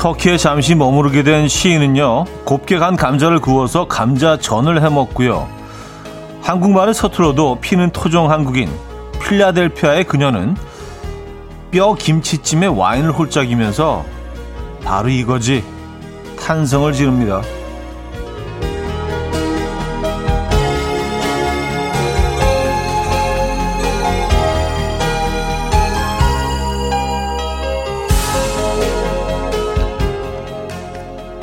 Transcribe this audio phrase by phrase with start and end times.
[0.00, 5.46] 터키에 잠시 머무르게 된 시인은요, 곱게 간 감자를 구워서 감자전을 해 먹고요.
[6.40, 8.70] 한국말을 서툴러도 피는 토종 한국인
[9.22, 10.56] 필라델피아의 그녀는
[11.70, 14.06] 뼈 김치찜에 와인을 홀짝이면서
[14.82, 15.62] 바로 이거지
[16.42, 17.42] 탄성을 지릅니다.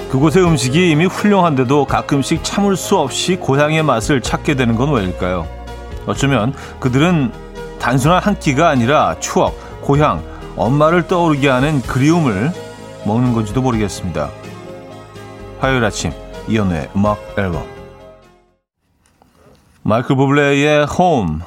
[0.10, 5.46] 그곳의 음식이 이미 훌륭한데도 가끔씩 참을 수 없이 고향의 맛을 찾게 되는 건 왜일까요?
[6.06, 7.32] 어쩌면 그들은
[7.80, 10.24] 단순한 한 끼가 아니라 추억, 고향,
[10.56, 12.52] 엄마를 떠오르게 하는 그리움을
[13.06, 14.30] 먹는 건지도 모르겠습니다.
[15.60, 16.12] 화요일 아침
[16.48, 17.66] 이연우의 음악 앨범
[19.84, 21.42] 마이클 부블레의 홈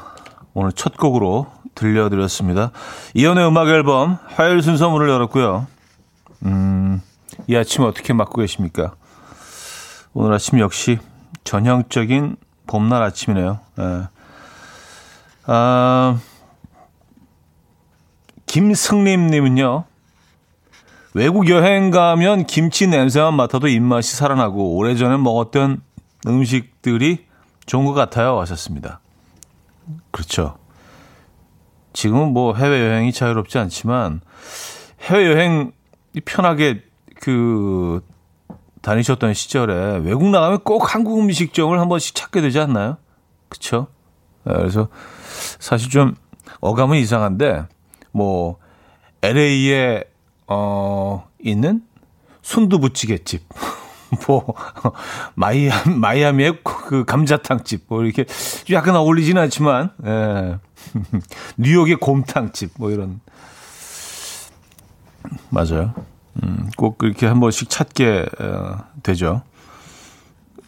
[0.53, 2.73] 오늘 첫 곡으로 들려드렸습니다.
[3.15, 5.67] 이연우의 음악 앨범 화요일 순서 문을 열었고요.
[6.45, 7.01] 음...
[7.47, 8.95] 이 아침 어떻게 맞고 계십니까?
[10.13, 10.99] 오늘 아침 역시
[11.45, 13.61] 전형적인 봄날 아침이네요.
[13.79, 14.09] 예.
[15.47, 16.19] 아,
[18.47, 19.85] 김승림님은요,
[21.15, 25.83] 외국 여행 가면 김치 냄새만 맡아도 입맛이 살아나고 오래전에 먹었던
[26.27, 27.27] 음식들이
[27.67, 28.39] 좋은 것 같아요.
[28.41, 29.01] 하셨습니다.
[30.11, 30.59] 그렇죠.
[31.93, 34.21] 지금은 뭐 해외여행이 자유롭지 않지만
[35.03, 35.73] 해외여행
[36.25, 36.83] 편하게
[37.21, 38.01] 그
[38.81, 42.97] 다니셨던 시절에 외국 나가면 꼭 한국 음식점을 한 번씩 찾게 되지 않나요?
[43.49, 43.89] 그쵸?
[44.45, 44.89] 네, 그래서
[45.59, 46.15] 사실 좀
[46.61, 47.67] 어감은 이상한데
[48.11, 48.57] 뭐
[49.23, 50.05] LA에
[50.47, 51.83] 어 있는
[52.43, 53.47] 순두부찌개집
[54.27, 54.55] 뭐
[55.35, 58.25] 마이아미 마이아미의 그 감자탕집 뭐 이렇게
[58.71, 60.59] 약간 어울리지는 않지만 예.
[61.59, 63.21] 뉴욕의 곰탕집 뭐 이런
[65.51, 65.95] 맞아요.
[66.43, 69.43] 음, 꼭 그렇게 한 번씩 찾게 어, 되죠.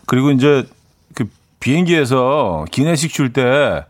[0.06, 0.66] 그리고 이제
[1.14, 1.24] 그
[1.60, 3.84] 비행기에서 기내식 줄 때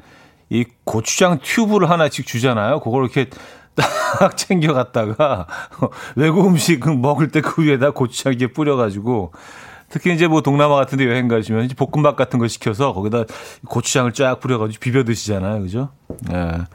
[0.54, 2.80] 이 고추장 튜브를 하나씩 주잖아요.
[2.80, 3.30] 그걸 이렇게
[3.74, 5.46] 딱 챙겨갔다가
[6.14, 9.32] 외국 음식 먹을 때 그 위에다 고추장 이렇게 뿌려가지고
[9.88, 13.24] 특히 이제 뭐 동남아 같은 데 여행 가시면 이제 볶음밥 같은 거 시켜서 거기다
[13.66, 15.62] 고추장을 쫙 뿌려가지고 비벼 드시잖아요.
[15.62, 15.88] 그죠?
[16.30, 16.66] 예.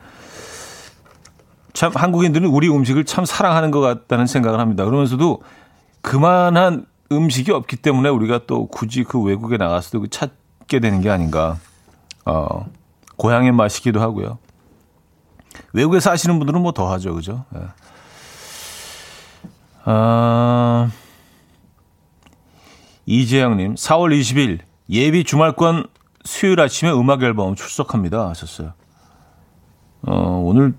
[1.77, 1.79] 네.
[1.79, 4.83] 참 한국인들은 우리 음식을 참 사랑하는 것 같다는 생각을 합니다.
[4.83, 5.43] 그러면서도
[6.01, 11.57] 그만한 음식이 없기 때문에 우리가 또 굳이 그 외국에 나가서도 그 찾게 되는 게 아닌가.
[12.25, 12.65] 어,
[13.17, 14.39] 고향의 맛이기도 하고요.
[15.73, 17.13] 외국에 사시는 분들은 뭐 더 하죠.
[17.13, 17.45] 그죠?
[17.55, 17.61] 예.
[19.85, 20.89] 아,
[23.05, 24.59] 이재영님, 4월 20일
[24.89, 25.85] 예비 주말권
[26.25, 28.29] 수요일 아침에 음악 앨범 출석합니다.
[28.29, 28.73] 하셨어요.
[30.01, 30.73] 어, 오늘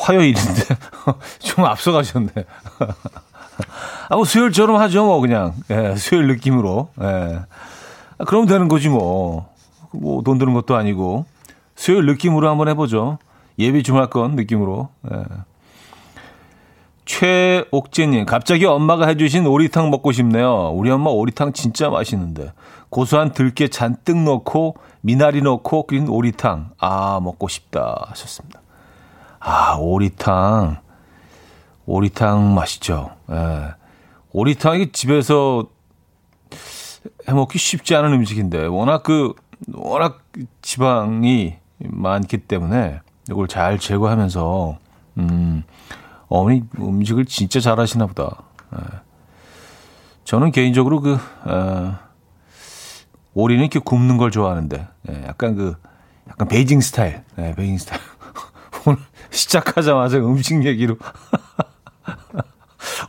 [0.00, 0.62] 화요일인데
[1.40, 2.30] 좀 앞서가셨네.
[4.08, 6.88] 아, 뭐 수요일처럼 하죠, 뭐 그냥 예, 수요일 느낌으로.
[7.02, 7.40] 예.
[8.18, 9.48] 아, 그러면 되는 거지 뭐.
[9.92, 11.26] 뭐 돈 드는 것도 아니고
[11.74, 13.18] 수요일 느낌으로 한번 해보죠.
[13.58, 14.88] 예비 주말권 느낌으로.
[15.12, 15.16] 예.
[17.06, 20.70] 최옥재님, 갑자기 엄마가 해주신 오리탕 먹고 싶네요.
[20.72, 22.52] 우리 엄마 오리탕 진짜 맛있는데.
[22.88, 26.70] 고소한 들깨 잔뜩 넣고, 미나리 넣고, 끓인 오리탕.
[26.78, 28.06] 아, 먹고 싶다.
[28.10, 28.59] 하셨습니다.
[29.40, 30.78] 아, 오리탕.
[31.86, 33.10] 오리탕 맛있죠.
[33.30, 33.74] 예.
[34.32, 35.66] 오리탕이 집에서
[37.26, 39.34] 해 먹기 쉽지 않은 음식인데, 워낙 그,
[39.72, 40.22] 워낙
[40.62, 44.78] 지방이 많기 때문에 이걸 잘 제거하면서,
[45.18, 45.64] 음,
[46.28, 48.42] 어머니 음식을 진짜 잘하시나 보다.
[48.76, 48.78] 예.
[50.24, 51.98] 저는 개인적으로 그, 어,
[53.34, 55.76] 오리는 이렇게 굽는 걸 좋아하는데, 예, 약간 그,
[56.28, 58.00] 약간 베이징 스타일, 예, 베이징 스타일.
[58.86, 58.98] 오늘
[59.30, 60.96] 시작하자마자 음식 얘기로.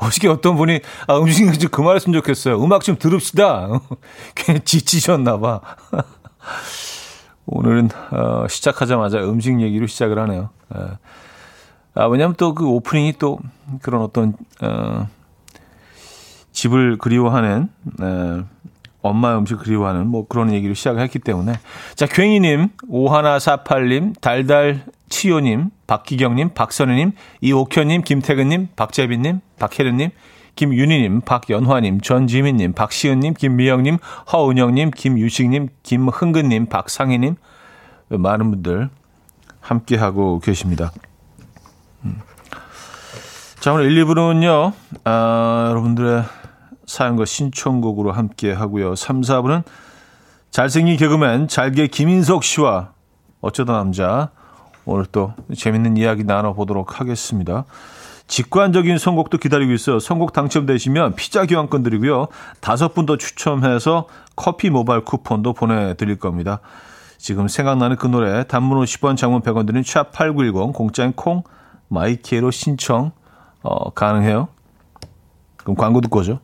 [0.01, 2.61] 어저께 어떤 분이, 아, 음식 얘기 좀 그만했으면 좋겠어요.
[2.63, 3.67] 음악 좀 들읍시다.
[4.35, 5.61] 괜히 지치셨나봐.
[7.45, 10.49] 오늘은, 어, 시작하자마자 음식 얘기로 시작을 하네요.
[10.75, 10.81] 예.
[11.93, 13.39] 아, 왜냐면 또 그 오프닝이 또
[13.81, 15.07] 그런 어떤, 어,
[16.51, 17.69] 집을 그리워하는,
[18.01, 18.43] 어,
[19.01, 21.53] 엄마 음식 그리워하는 뭐 그런 얘기로 시작을 했기 때문에.
[21.95, 27.11] 자, 괭이님, 오하나사팔님, 달달 치요님, 박기경님, 박선우님,
[27.41, 30.11] 이옥현님, 김태근님, 박재빈님, 박혜련님,
[30.55, 33.97] 김윤희님, 박연화님, 전지민님, 박시은님, 김미영님,
[34.31, 37.35] 허은영님, 김유식님, 김흥근님, 박상희님,
[38.09, 38.89] 많은 분들
[39.59, 40.91] 함께 하고 계십니다.
[42.03, 42.21] 음.
[43.59, 44.73] 자, 오늘 1, 2부는요,
[45.05, 46.23] 아, 여러분들의
[46.91, 48.95] 사연과 신청곡으로 함께 하고요.
[48.95, 49.63] 3, 4부는
[50.49, 52.91] 잘생긴 개그맨 잘게 김인석 씨와
[53.39, 54.31] 어쩌다 남자
[54.83, 57.63] 오늘 또 재밌는 이야기 나눠보도록 하겠습니다.
[58.27, 59.99] 직관적인 선곡도 기다리고 있어요.
[59.99, 62.27] 선곡 당첨되시면 피자 교환권 드리고요.
[62.59, 66.59] 다섯 분 더 추첨해서 커피 모바일 쿠폰도 보내드릴 겁니다.
[67.17, 71.43] 지금 생각나는 그 노래 단문 50원 장문 100원 드는 샵8910 공짜인 콩
[71.87, 73.11] 마이키로 신청
[73.63, 74.49] 어, 가능해요.
[75.57, 76.39] 그럼 광고 듣고 오죠.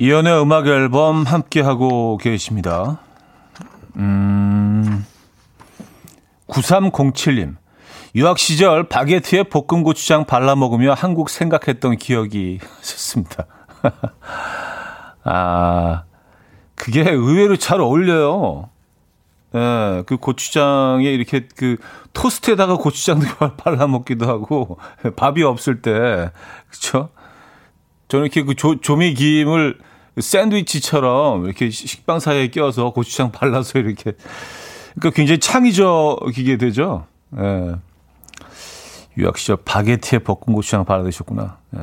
[0.00, 3.00] 이연의 음악 앨범 함께 하고 계십니다.
[3.96, 5.04] 음,
[6.48, 7.56] 9307님.
[8.14, 13.44] 유학 시절 바게트에 볶음 고추장 발라 먹으며 한국 생각했던 기억이 좋습니다.
[15.24, 16.04] 아,
[16.76, 18.70] 그게 의외로 잘 어울려요.
[19.54, 21.76] 예, 그 고추장에 이렇게 그
[22.14, 23.26] 토스트에다가 고추장도
[23.58, 24.78] 발라 먹기도 하고
[25.16, 26.30] 밥이 없을 때
[26.70, 27.10] 그렇죠?
[28.08, 34.12] 저는 이렇게 그 조, 조미김을 샌드위치처럼 이렇게 식빵 사이에 껴서 고추장 발라서 이렇게
[34.94, 37.06] 그러니까 굉장히 창의적이게 되죠.
[37.38, 37.74] 예.
[39.18, 41.58] 유학 시절 바게트에 볶은 고추장 발라 드셨구나.
[41.76, 41.80] 예.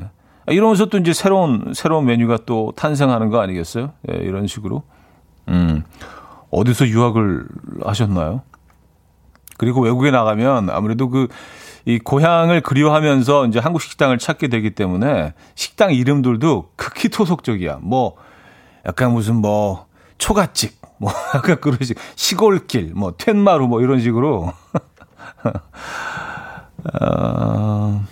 [0.47, 3.93] 아, 이러면서 또 이제 새로운 새로운 메뉴가 또 탄생하는 거 아니겠어요?
[4.11, 4.83] 예, 이런 식으로.
[5.49, 5.83] 음.
[6.49, 7.45] 어디서 유학을
[7.83, 8.41] 하셨나요?
[9.57, 11.27] 그리고 외국에 나가면 아무래도 그,
[11.87, 17.79] 이 고향을 그리워하면서 이제 한국 식당을 찾게 되기 때문에 식당 이름들도 극히 토속적이야.
[17.81, 18.17] 뭐,
[18.85, 19.85] 약간 무슨 뭐,
[20.17, 24.51] 초가집, 뭐, 약간 그런 식, 시골길, 뭐, 텐마루 뭐 이런 식으로.
[26.99, 28.03] 어,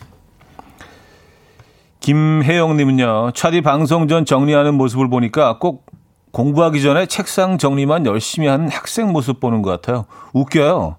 [1.99, 5.85] 김혜영님은요, 차디 방송 전 정리하는 모습을 보니까 꼭
[6.31, 10.05] 공부하기 전에 책상 정리만 열심히 하는 학생 모습 보는 것 같아요.
[10.31, 10.95] 웃겨요.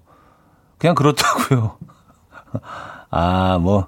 [0.77, 1.76] 그냥 그렇다고요.
[3.11, 3.87] 아, 뭐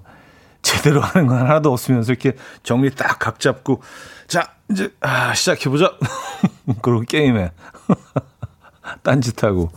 [0.62, 3.82] 제대로 하는 건 하나도 없으면서 이렇게 정리 딱 각 잡고
[4.28, 5.94] 자 이제 아, 시작해 보자.
[6.82, 7.52] 그리고 게임에
[9.04, 9.72] 딴짓하고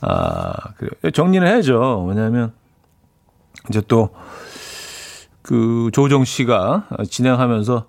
[0.00, 2.04] 아 그래 정리는 해야죠.
[2.08, 2.52] 왜냐하면
[3.68, 4.10] 이제 또
[5.46, 7.86] 그 조정 씨가 진행하면서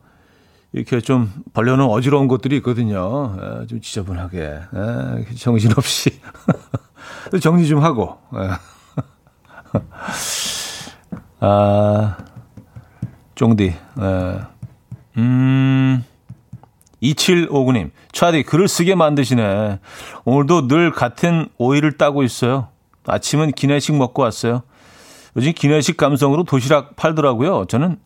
[0.73, 3.35] 이렇게 좀 벌려놓은 어지러운 것들이 있거든요.
[3.63, 6.21] 에, 좀 지저분하게 에, 정신없이
[7.41, 8.19] 정리 좀 하고.
[8.35, 8.76] 에.
[11.39, 12.18] 아,
[13.35, 13.65] 쫑디.
[13.65, 13.75] 에.
[15.18, 16.03] 음.
[17.01, 19.79] 2759님, 차디, 글을 쓰게 만드시네.
[20.25, 22.69] 오늘도 늘 같은 오이를 따고 있어요.
[23.06, 24.63] 아침은 기내식 먹고 왔어요.
[25.35, 27.65] 요즘 기내식 감성으로 도시락 팔더라고요.
[27.65, 28.00] 저는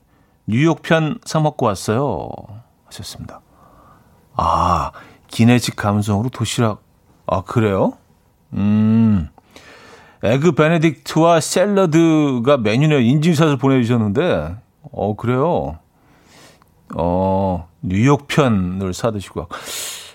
[0.48, 2.30] 뉴욕편 사 먹고 왔어요.
[2.86, 3.40] 하셨습니다.
[4.36, 4.92] 아,
[5.28, 6.84] 기내식 감성으로 도시락.
[7.26, 7.94] 아, 그래요?
[8.54, 9.30] 음.
[10.24, 13.00] 에그 베네딕트와 샐러드가 메뉴네요.
[13.00, 14.56] 인증샷을 보내주셨는데,
[14.92, 15.80] 어, 그래요.
[16.96, 19.48] 어, 뉴욕 편을 사드시고.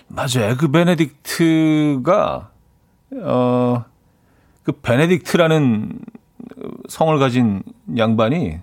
[0.07, 2.47] 맞아, 에그 베네딕트가,
[3.23, 3.85] 어,
[4.63, 5.99] 그 베네딕트라는
[6.87, 7.63] 성을 가진
[7.97, 8.59] 양반이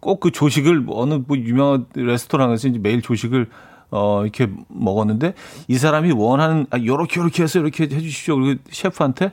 [0.00, 3.48] 꼭 그 조식을 어느 뭐 유명한 레스토랑에서 이제 매일 조식을
[3.90, 5.34] 어 이렇게 먹었는데
[5.68, 8.36] 이 사람이 원하는 아 요렇게 요렇게 해서 이렇게 해 주십시오.
[8.36, 9.32] 그리고 셰프한테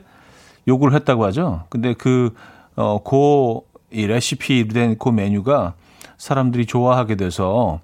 [0.68, 1.64] 요구를 했다고 하죠.
[1.68, 2.30] 근데 그
[2.76, 5.74] 어 고 이 레시피 된그 메뉴가
[6.18, 7.80] 사람들이 좋아하게 돼서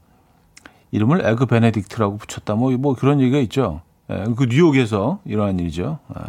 [0.91, 2.55] 이름을 에그 베네딕트라고 붙였다.
[2.55, 3.81] 뭐, 뭐 그런 얘기가 있죠.
[4.11, 6.01] 예, 그 뉴욕에서 일어난 일이죠.
[6.15, 6.23] 예.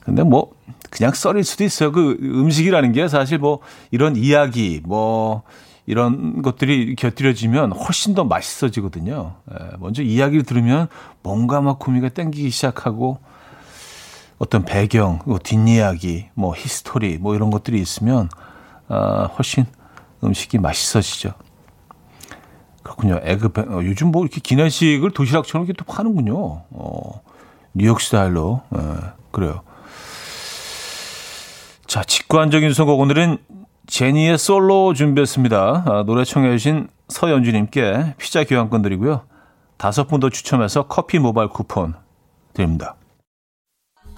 [0.00, 0.52] 근데 뭐
[0.90, 1.92] 그냥 썰일 수도 있어요.
[1.92, 5.42] 그 음식이라는 게 사실 뭐 이런 이야기 뭐
[5.86, 9.36] 이런 것들이 곁들여지면 훨씬 더 맛있어지거든요.
[9.52, 10.88] 예, 먼저 이야기를 들으면
[11.22, 13.18] 뭔가 막 구미가 땡기기 시작하고
[14.40, 18.30] 어떤 배경, 뭐 뒷이야기, 뭐 history, 뭐 이런 것들이 있으면
[18.88, 19.66] 아, 훨씬
[20.24, 21.34] 음식이 맛있어지죠.
[22.82, 23.20] 그렇군요.
[23.22, 26.62] 에그 어, 요즘 뭐 이렇게 기내식을 도시락처럼 이렇게 또 파는군요.
[26.70, 27.20] 어,
[27.74, 28.62] 뉴욕 스타일로.
[28.76, 28.80] 예,
[29.30, 29.60] 그래요.
[31.86, 33.36] 자, 직관적인 선곡 오늘은
[33.88, 35.84] 제니의 솔로 준비했습니다.
[35.86, 39.22] 아, 노래 청해 주신 서연주님께 피자 교환권 드리고요.
[39.76, 41.94] 다섯 분 더 추첨해서 커피 모바일 쿠폰
[42.54, 42.94] 드립니다.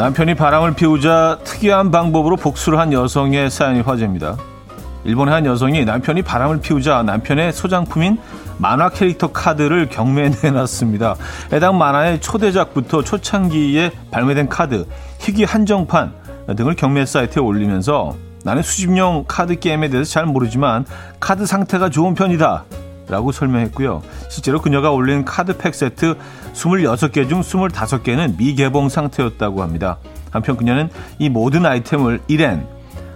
[0.00, 4.38] 남편이 바람을 피우자 특이한 방법으로 복수를 한 여성의 사연이 화제입니다.
[5.04, 8.16] 일본의 한 여성이 남편이 바람을 피우자 남편의 소장품인
[8.56, 11.16] 만화 캐릭터 카드를 경매에 내놨습니다.
[11.52, 14.86] 해당 만화의 초대작부터 초창기에 발매된 카드,
[15.18, 16.14] 희귀 한정판,
[16.56, 20.86] 등을 경매 사이트에 올리면서 나는 수집용 카드 게임에 대해서 잘 모르지만
[21.20, 22.64] 카드 상태가 좋은 편이다.
[23.10, 24.02] 라고 설명했고요.
[24.28, 26.16] 실제로 그녀가 올린 카드팩 세트
[26.54, 29.98] 26개 중 25개는 미개봉 상태였다고 합니다.
[30.30, 30.88] 한편 그녀는
[31.18, 32.66] 이 모든 아이템을 1엔,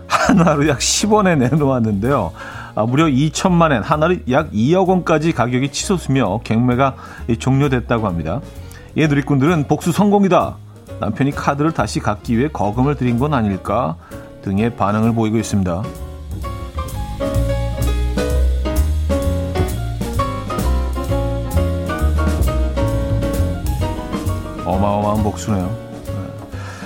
[0.07, 2.33] 하나로 약 10원에 내놓았는데요.
[2.75, 6.97] 아, 무려 2천만 엔, 하나로 약 2억 원까지 가격이 치솟으며 경매가
[7.39, 8.41] 종료됐다고 합니다.
[8.97, 10.57] 이 누리꾼들은 복수 성공이다.
[11.01, 13.97] 남편이 카드를 다시 갖기 위해 거금을 들인 건 아닐까
[14.43, 15.83] 등의 반응을 보이고 있습니다.
[25.25, 25.77] 복수네요.
[26.07, 26.13] 네.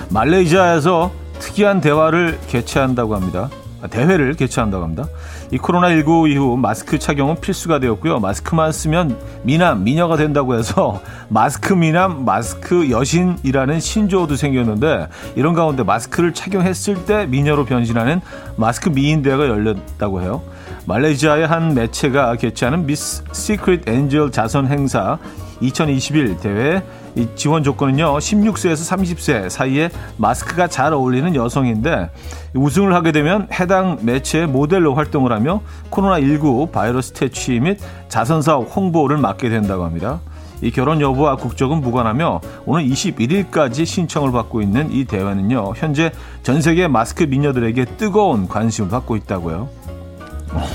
[0.09, 3.49] 말레이시아에서 특이한 대화를 개최한다고 합니다.
[3.81, 5.05] 아, 대회를 개최한다고 합니다.
[5.51, 8.19] 이 코로나19 이후 마스크 착용은 필수가 되었고요.
[8.19, 16.33] 마스크만 쓰면 미남, 미녀가 된다고 해서 마스크 미남, 마스크 여신이라는 신조어도 생겼는데 이런 가운데 마스크를
[16.33, 18.21] 착용했을 때 미녀로 변신하는
[18.57, 20.41] 마스크 미인 대회가 열렸다고 해요.
[20.85, 25.19] 말레이시아의 한 매체가 개최하는 미스 시크릿 엔젤 자선 행사
[25.61, 26.83] 2021 대회
[27.15, 32.09] 이 지원 조건은요 16세에서 30세 사이에 마스크가 잘 어울리는 여성인데
[32.53, 35.61] 우승을 하게 되면 해당 매체의 모델로 활동을 하며
[35.91, 40.19] 코로나19 바이러스 퇴치 및 자선 사업 홍보를 맡게 된다고 합니다.
[40.61, 46.11] 이 결혼 여부와 국적은 무관하며 오늘 21일까지 신청을 받고 있는 이 대회는요 현재
[46.43, 49.69] 전 세계 마스크 미녀들에게 뜨거운 관심을 받고 있다고요.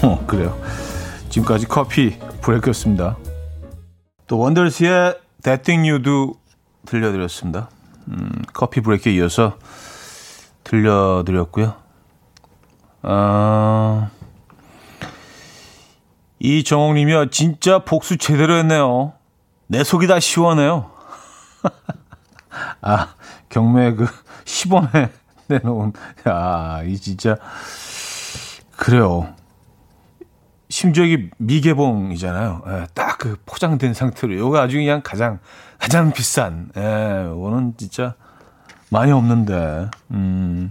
[0.02, 0.56] 어, 그래요.
[1.28, 3.16] 지금까지 커피 브레이크였습니다.
[4.26, 6.34] 또 원더스의 That Thing You Do
[6.86, 7.68] 들려드렸습니다.
[8.08, 9.56] 음, 커피 브레이크에 이어서
[10.64, 11.74] 들려드렸고요.
[13.02, 14.10] 아,
[16.40, 17.30] 이정옥님이요.
[17.30, 19.12] 진짜 복수 제대로 했네요.
[19.66, 20.90] 내 속이 다 시원해요.
[22.80, 23.14] 아,
[23.48, 24.06] 경매 그
[24.44, 25.10] 10원에
[25.48, 25.92] 내놓은,
[26.26, 27.36] 야, 이 진짜,
[28.76, 29.34] 그래요.
[30.68, 32.62] 심지어 이게 미개봉이잖아요.
[32.66, 34.36] 예, 딱그 포장된 상태로.
[34.36, 35.38] 요거 아주 그냥 가장,
[35.78, 36.70] 가장 비싼.
[36.76, 38.14] 예, 이거는 진짜
[38.90, 39.90] 많이 없는데.
[40.10, 40.70] 음.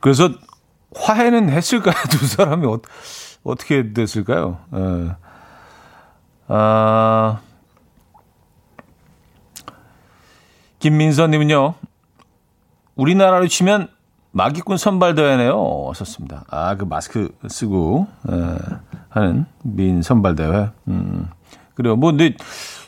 [0.00, 0.30] 그래서
[0.94, 1.94] 화해는 했을까요?
[2.10, 2.80] 두 사람이 어,
[3.44, 4.58] 어떻게 됐을까요?
[4.74, 5.16] 예.
[6.48, 7.40] 아,
[10.78, 11.74] 김민서님은요,
[12.94, 13.88] 우리나라로 치면
[14.36, 15.92] 마기꾼 선발대회네요.
[15.94, 16.44] 썼습니다.
[16.50, 18.58] 아, 그 마스크 쓰고, 에,
[19.08, 20.68] 하는 민 선발대회.
[20.88, 21.30] 음.
[21.72, 21.96] 그래요.
[21.96, 22.36] 뭐, 근데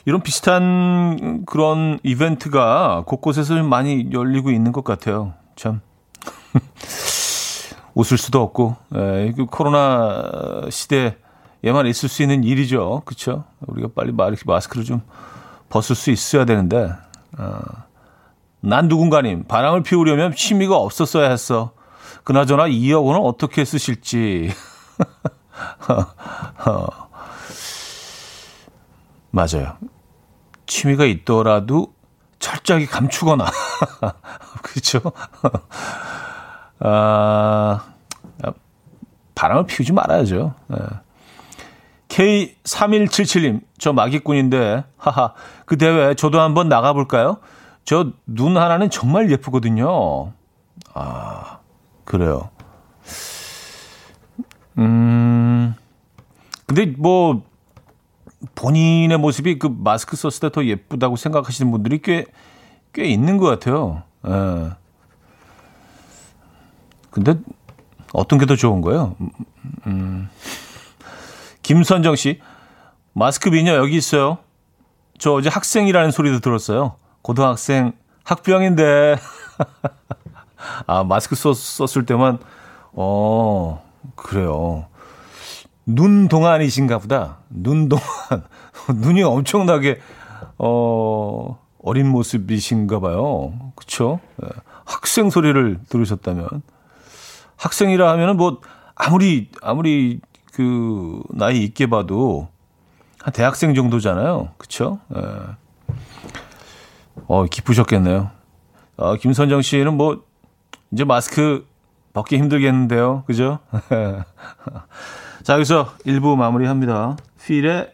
[0.05, 5.33] 이런 비슷한 그런 이벤트가 곳곳에서 많이 열리고 있는 것 같아요.
[5.55, 5.81] 참.
[7.95, 13.01] 웃을 수도 없고, 에, 그 코로나 시대에만 있을 수 있는 일이죠.
[13.05, 13.45] 그쵸?
[13.61, 14.11] 우리가 빨리
[14.45, 15.01] 마스크를 좀
[15.69, 16.91] 벗을 수 있어야 되는데,
[17.39, 17.88] 어.
[18.61, 21.71] 난 누군가님, 바람을 피우려면 취미가 없었어야 했어.
[22.23, 24.51] 그나저나 2억 원은 어떻게 쓰실지.
[29.31, 29.77] 맞아요.
[30.65, 31.93] 취미가 있더라도
[32.39, 33.45] 철저하게 감추거나.
[34.61, 35.01] 그렇죠?
[36.79, 37.83] 아,
[39.35, 40.53] 바람을 피우지 말아야죠.
[40.67, 40.77] 네.
[42.09, 45.33] K3177님, 저 마기꾼인데, 하하,
[45.65, 47.37] 그 대회 저도 한번 나가볼까요?
[47.89, 50.31] 저 눈 하나는 정말 예쁘거든요.
[50.93, 51.57] 아,
[52.05, 52.51] 그래요.
[54.77, 55.73] 음,
[56.67, 57.41] 근데 뭐,
[58.53, 62.25] 본인의 모습이 그 마스크 썼을 때 더 예쁘다고 생각하시는 분들이 꽤,
[62.93, 64.03] 꽤 있는 것 같아요.
[64.27, 64.69] 예.
[67.09, 67.33] 근데
[68.13, 69.15] 어떤 게 더 좋은 거예요?
[69.87, 70.29] 음,
[71.63, 72.39] 김선정 씨,
[73.13, 74.37] 마스크 미녀 여기 있어요.
[75.17, 76.95] 저 어제 학생이라는 소리도 들었어요.
[77.21, 79.15] 고등학생 학병인데.
[80.87, 82.39] 아 마스크 썼, 썼을 때만
[82.93, 83.83] 어
[84.15, 84.85] 그래요.
[85.85, 87.37] 눈 동안이신가 보다.
[87.49, 88.05] 눈 동안.
[88.95, 89.99] 눈이 엄청나게
[90.57, 93.53] 어 어린 모습이신가 봐요.
[93.75, 94.19] 그쵸?
[94.37, 94.49] 네.
[94.85, 96.47] 학생 소리를 들으셨다면.
[97.57, 98.61] 학생이라 하면은 뭐
[98.95, 100.19] 아무리 아무리
[100.53, 102.47] 그 나이 있게 봐도
[103.21, 104.49] 한 대학생 정도잖아요.
[104.57, 104.99] 그쵸?
[105.09, 105.21] 네.
[107.27, 108.31] 어, 기쁘셨겠네요.
[108.97, 110.23] 어, 김선정 씨는 뭐,
[110.91, 111.67] 이제 마스크
[112.13, 113.23] 벗기 힘들겠는데요.
[113.27, 113.59] 그죠?
[115.43, 117.15] 자, 여기서 1부 마무리 합니다.
[117.43, 117.91] 필의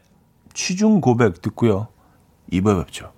[0.54, 1.88] 취중 고백 듣고요.
[2.52, 3.12] 2부에 뵙죠.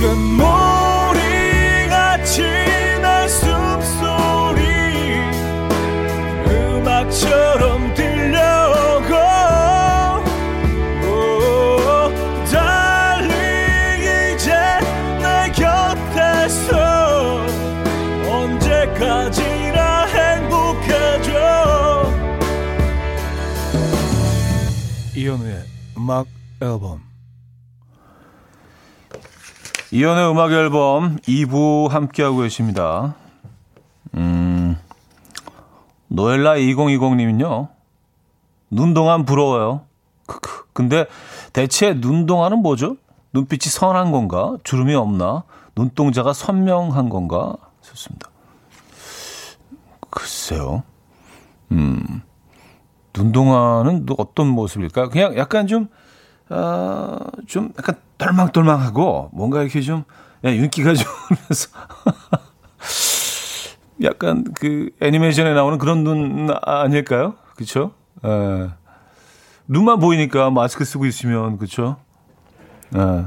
[0.00, 0.57] 금
[26.08, 26.26] 음악
[26.62, 27.02] 앨범
[29.90, 33.14] 이연의 음악 앨범 2부 함께하고 계십니다.
[34.14, 34.78] 음,
[36.08, 37.68] 노엘라 2020님은요,
[38.70, 39.82] 눈동안 부러워요.
[40.72, 41.04] 근데
[41.52, 42.96] 대체 눈동안은 뭐죠?
[43.34, 44.56] 눈빛이 선한 건가?
[44.64, 45.44] 주름이 없나?
[45.76, 47.54] 눈동자가 선명한 건가?
[47.82, 48.30] 좋습니다.
[50.08, 50.84] 글쎄요.
[51.70, 52.22] 음,
[53.18, 55.08] 눈동안은 또 어떤 모습일까?
[55.08, 55.88] 그냥 약간 좀,
[56.50, 60.04] 아, 좀 약간 똘망똘망하고 뭔가 이렇게 좀
[60.44, 61.68] 야, 윤기가 좋으면서
[64.02, 67.34] 약간 그 애니메이션에 나오는 그런 눈 아닐까요?
[67.56, 67.92] 그쵸?
[68.24, 68.68] 에.
[69.66, 71.96] 눈만 보이니까 마스크 쓰고 있으면 그쵸?
[72.96, 73.24] 에.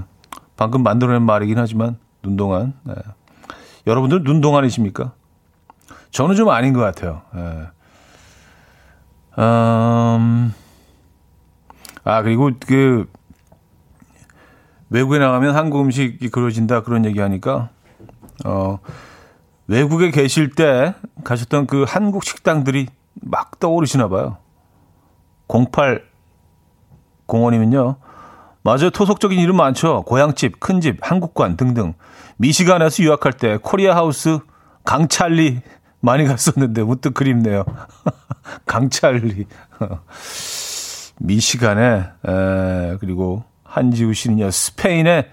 [0.55, 2.93] 방금 만들어낸 말이긴 하지만 눈동안 에.
[3.85, 5.13] 여러분들 눈동안이십니까?
[6.11, 7.21] 저는 좀 아닌 것 같아요.
[7.35, 7.67] 에.
[9.37, 10.53] 음,
[12.03, 13.10] 아 그리고 그
[14.91, 17.69] 외국에 나가면 한국 음식이 그려진다 그런 얘기하니까
[18.45, 18.79] 어
[19.67, 24.37] 외국에 계실 때 가셨던 그 한국 식당들이 막 떠오르시나 봐요.
[25.47, 26.03] 08
[27.25, 27.95] 공원이면요.
[28.63, 28.89] 맞아요.
[28.89, 30.03] 토속적인 이름 많죠.
[30.03, 31.93] 고향집, 큰집, 한국관 등등.
[32.37, 34.39] 미시간에서 유학할 때 코리아 하우스
[34.83, 35.61] 강찰리
[36.01, 37.63] 많이 갔었는데 문득 그립네요.
[38.67, 39.45] 강찰리.
[41.19, 45.29] 미시간에 에, 그리고 한지우 씨는요, 스페인의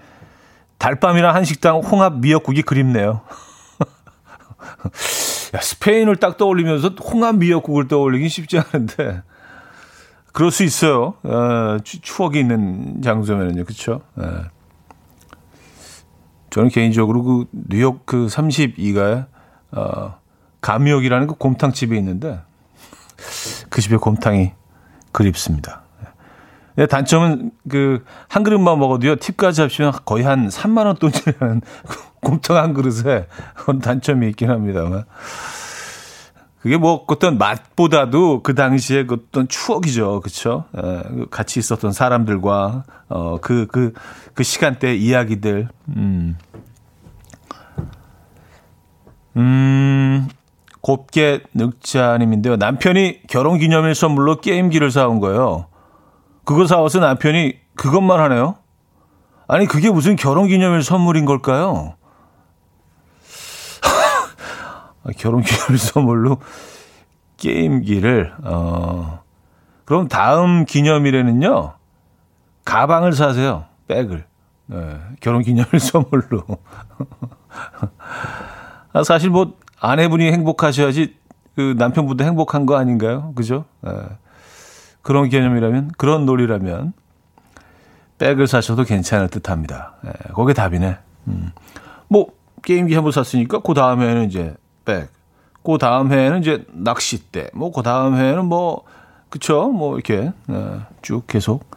[0.77, 3.21] 달밤이랑 한식당 홍합 미역국이 그립네요.
[5.55, 9.23] 야, 스페인을 딱 떠올리면서 홍합 미역국을 떠올리긴 쉽지 않은데,
[10.31, 11.15] 그럴 수 있어요.
[11.23, 14.01] 어, 추억이 있는 장소면은요, 그쵸?
[14.21, 14.25] 예.
[16.49, 19.27] 저는 개인적으로 그 뉴욕 그 32가에,
[19.71, 20.17] 어,
[20.61, 22.39] 감미역이라는 그 곰탕집이 있는데,
[23.69, 24.53] 그 집의 곰탕이
[25.11, 25.88] 그립습니다.
[26.79, 31.61] 네, 단점은 그 한 그릇만 먹어도요 팁까지 합치면 거의 한 3만 원 돈이라는
[32.21, 35.03] 곰탕 한 그릇에 그런 단점이 있긴 합니다만
[36.61, 40.65] 그게 뭐 어떤 맛보다도 그 당시에 그 어떤 추억이죠, 그렇죠?
[41.31, 43.93] 같이 있었던 사람들과 어그그그 그,
[44.33, 46.37] 그 시간대 이야기들, 음,
[49.37, 50.27] 음.
[50.81, 52.57] 곱게 늑자님인데요.
[52.57, 55.67] 남편이 결혼 기념일 선물로 게임기를 사온 거예요.
[56.49, 58.55] 그거 사와서 남편이 그것만 하네요.
[59.47, 61.93] 아니 그게 무슨 결혼기념일 선물인 걸까요?
[65.15, 66.39] 결혼기념일 선물로
[67.37, 69.21] 게임기를 어
[69.85, 71.73] 그럼 다음 기념일에는요
[72.65, 74.25] 가방을 사세요 백을
[74.65, 76.45] 네, 결혼기념일 선물로
[78.93, 81.15] 아, 사실 뭐 아내분이 행복하셔야지
[81.55, 83.33] 그 남편분도 행복한 거 아닌가요?
[83.35, 83.65] 그죠?
[83.81, 83.91] 네.
[85.01, 86.93] 그런 개념이라면, 그런 논리라면,
[88.17, 89.93] 백을 사셔도 괜찮을 듯 합니다.
[90.05, 90.97] 예, 그게 답이네.
[91.27, 91.51] 음.
[92.09, 92.27] 뭐,
[92.63, 95.09] 게임기 한 번 샀으니까, 그 다음 에는 이제 백.
[95.63, 97.51] 그 다음 해에는 이제 낚싯대.
[97.53, 98.83] 뭐, 그 다음 해에는 뭐,
[99.29, 99.69] 그쵸?
[99.69, 101.69] 뭐, 이렇게, 예, 쭉 계속.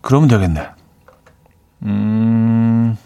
[0.00, 0.68] 그러면 되겠네.
[1.82, 2.96] 음,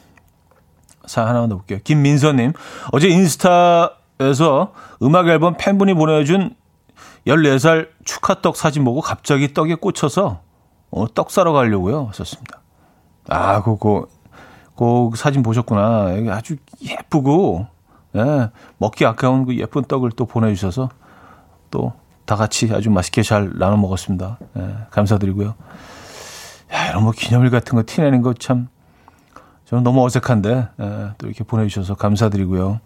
[1.06, 1.78] 사 하나만 더 볼게요.
[1.82, 2.52] 김민서님.
[2.92, 6.54] 어제 인스타에서 음악 앨범 팬분이 보내준
[7.30, 10.42] 14살 축하떡 사진 보고 갑자기 떡에 꽂혀서
[10.90, 12.10] 어, 떡 사러 가려고요.
[12.14, 12.60] 썼습니다.
[13.28, 14.06] 아, 그거,
[14.76, 16.08] 그 사진 보셨구나.
[16.30, 17.66] 아주 예쁘고,
[18.16, 20.88] 예, 먹기 아까운 그 예쁜 떡을 또 보내주셔서
[21.70, 24.38] 또 다 같이 아주 맛있게 잘 나눠 먹었습니다.
[24.56, 25.56] 예, 감사드리고요.
[26.72, 28.68] 야, 이런 뭐 기념일 같은 거 티내는 거 참,
[29.64, 32.78] 저는 너무 어색한데, 예, 또 이렇게 보내주셔서 감사드리고요.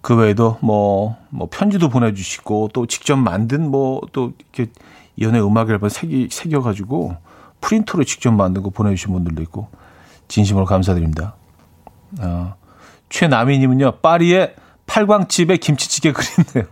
[0.00, 4.70] 그 외에도 뭐, 뭐 편지도 보내주시고 또 직접 만든 뭐 또 이렇게
[5.20, 7.16] 연애 음악 앨범 새기, 새겨가지고
[7.60, 9.68] 프린터로 직접 만든 거 보내주신 분들도 있고
[10.28, 11.34] 진심으로 감사드립니다.
[12.20, 12.54] 어,
[13.10, 14.54] 최남희님은요 파리의
[14.86, 16.70] 팔광집에 김치찌개 그립네요.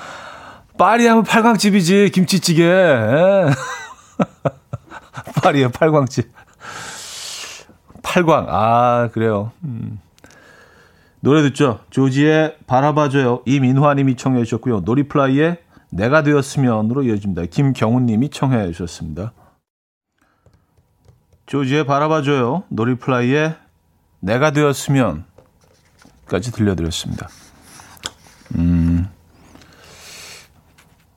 [0.78, 2.62] 파리 하면 팔광집이지 김치찌개.
[2.64, 3.46] 예.
[5.42, 6.32] 파리의 팔광집.
[8.02, 8.46] 팔광.
[8.48, 9.50] 아, 그래요.
[9.64, 10.00] 음.
[11.20, 11.80] 노래 듣죠.
[11.90, 13.42] 조지의 바라봐줘요.
[13.44, 14.80] 이민화님이 청해 주셨고요.
[14.80, 15.58] 노리플라이의
[15.90, 17.46] 내가 되었으면으로 이어집니다.
[17.46, 19.32] 김경훈님이 청해 주셨습니다.
[21.46, 22.64] 조지의 바라봐줘요.
[22.68, 23.56] 노리플라이의
[24.20, 25.22] 내가 되었으면까지
[26.52, 27.28] 들려드렸습니다.
[28.56, 29.08] 음.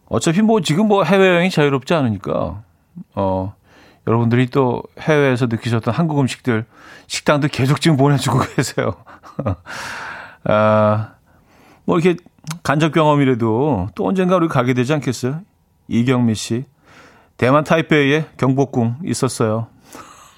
[0.07, 2.63] 어차피 뭐 지금 뭐 해외여행이 자유롭지 않으니까,
[3.15, 3.55] 어,
[4.07, 6.65] 여러분들이 또 해외에서 느끼셨던 한국 음식들,
[7.11, 8.95] 식당도 계속 지금 보내주고 계세요.
[10.45, 11.15] 아,
[11.83, 12.17] 뭐 이렇게
[12.63, 15.41] 간접 경험이라도 또 언젠가 우리 가게 되지 않겠어요?
[15.89, 16.63] 이경미 씨.
[17.35, 19.67] 대만 타이페이에 경복궁 있었어요.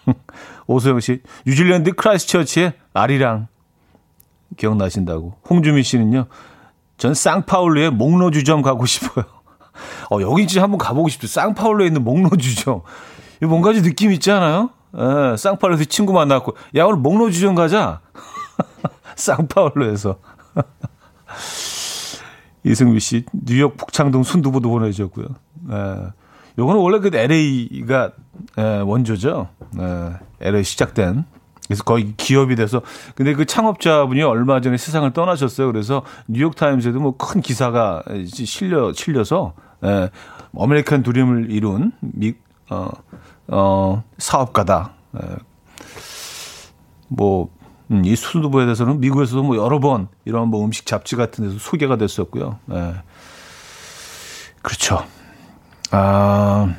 [0.66, 1.22] 오소영 씨.
[1.46, 3.50] 뉴질랜드 크라이스처치의 아리랑.
[4.58, 5.38] 기억나신다고.
[5.48, 6.26] 홍주미 씨는요.
[6.98, 9.26] 전 쌍파울루의 목로주점 가고 싶어요.
[10.10, 11.28] 어, 여기 진짜 한번 가보고 싶어요.
[11.28, 12.82] 쌍파울루에 있는 목로주점.
[13.44, 14.72] 이 뭔가 좀 느낌 있지 않아요?
[14.98, 18.02] 예, 쌍파울루에서 친구 만났고, 야, 오늘 목로주점 가자.
[19.16, 20.18] 쌍파울루에서.
[22.64, 25.28] 이승미 씨, 뉴욕 북창동 순두부도 보내주셨고요.
[25.72, 25.96] 예.
[26.58, 28.12] 요거는 원래 그 LA가
[28.58, 29.50] 예, 원조죠.
[29.80, 31.26] 예, LA 시작된.
[31.68, 32.82] 그래서 거의 기업이 돼서
[33.16, 35.68] 근데 그 창업자분이 얼마 전에 세상을 떠나셨어요.
[35.72, 39.54] 그래서 뉴욕 타임즈에도 뭐 큰 기사가 실려 실려서
[39.84, 40.10] 예,
[40.58, 42.34] 아메리칸 드림을 이룬 미,
[42.70, 42.90] 어,
[43.54, 44.94] 어, 사업가다.
[45.22, 45.28] 예.
[47.08, 47.50] 뭐
[47.92, 51.98] 음, 이 순두부에 대해서는 미국에서도 뭐 여러 번 이런 뭐 음식 잡지 같은 데서 소개가
[51.98, 52.58] 됐었고요.
[52.72, 52.96] 예.
[54.64, 55.06] 그렇죠.
[55.92, 56.74] 아,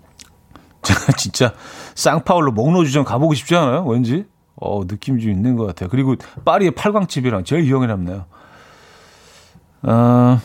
[0.82, 1.52] 제가 진짜
[1.94, 3.84] 쌍파울로 목로주점 가보고 싶지 않아요?
[3.84, 4.24] 왠지?
[4.56, 5.90] 어, 느낌 좀 있는 것 같아요.
[5.90, 8.24] 그리고 파리의 팔광집이랑 제일 기억에 남네요.
[9.82, 10.40] 아,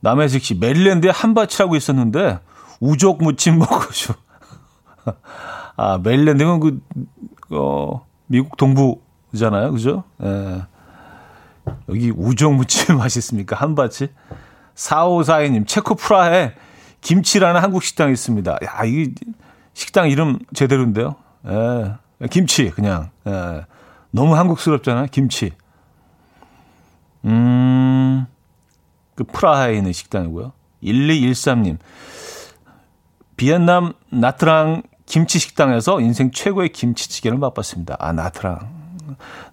[0.00, 2.38] 남해식 씨, 메릴랜드에 한밭이라고 있었는데,
[2.84, 4.14] 우족 무침 먹어줘.
[5.76, 6.80] 아, 메릴랜드면 그,
[7.50, 9.72] 어, 미국 동부잖아요.
[9.72, 10.04] 그죠?
[10.22, 10.62] 예.
[11.88, 13.56] 여기 우족 무침 맛있습니까?
[13.56, 14.10] 한밭이?
[14.74, 16.52] 4542님, 체코 프라하에
[17.00, 18.52] 김치라는 한국 식당이 있습니다.
[18.52, 19.14] 야, 이
[19.72, 21.16] 식당 이름 제대로인데요.
[21.46, 22.26] 예.
[22.28, 23.08] 김치, 그냥.
[23.26, 23.64] 예.
[24.10, 25.06] 너무 한국스럽잖아요.
[25.10, 25.52] 김치.
[27.24, 28.26] 음,
[29.14, 30.52] 그 프라하에 있는 식당이고요.
[30.82, 31.78] 1213님.
[33.44, 37.94] 비엔남 나트랑 김치 식당에서 인생 최고의 김치찌개를 맛봤습니다.
[37.98, 38.58] 아, 나트랑.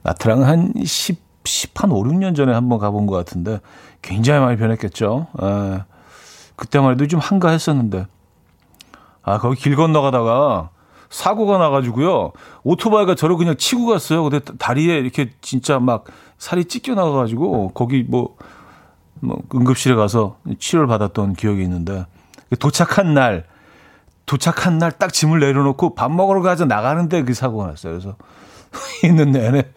[0.03, 3.59] 나트랑은 한 10, 10, 한 5, 6년 전에 한번 가본 것 같은데
[4.01, 5.27] 굉장히 많이 변했겠죠.
[5.43, 5.83] 에,
[6.55, 8.07] 그때만 해도 좀 한가했었는데.
[9.23, 10.69] 아, 거기 길 건너가다가
[11.09, 12.31] 사고가 나가지고요.
[12.63, 14.23] 오토바이가 저를 그냥 치고 갔어요.
[14.23, 16.05] 근데 다리에 이렇게 진짜 막
[16.37, 18.37] 살이 찢겨 나가가지고 거기 뭐,
[19.19, 22.05] 뭐 응급실에 가서 치료를 받았던 기억이 있는데
[22.57, 23.50] 도착한 날
[24.25, 27.93] 도착한 날 딱 짐을 내려놓고 밥 먹으러 가자 나가는데 그 사고가 났어요.
[27.93, 28.15] 그래서
[29.03, 29.71] 있는 내내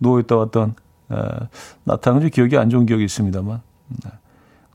[0.00, 0.74] 누워있다 왔던
[1.12, 1.16] 에,
[1.84, 3.62] 나타난 좀 기억이 안 좋은 기억이 있습니다만.
[4.04, 4.10] 네.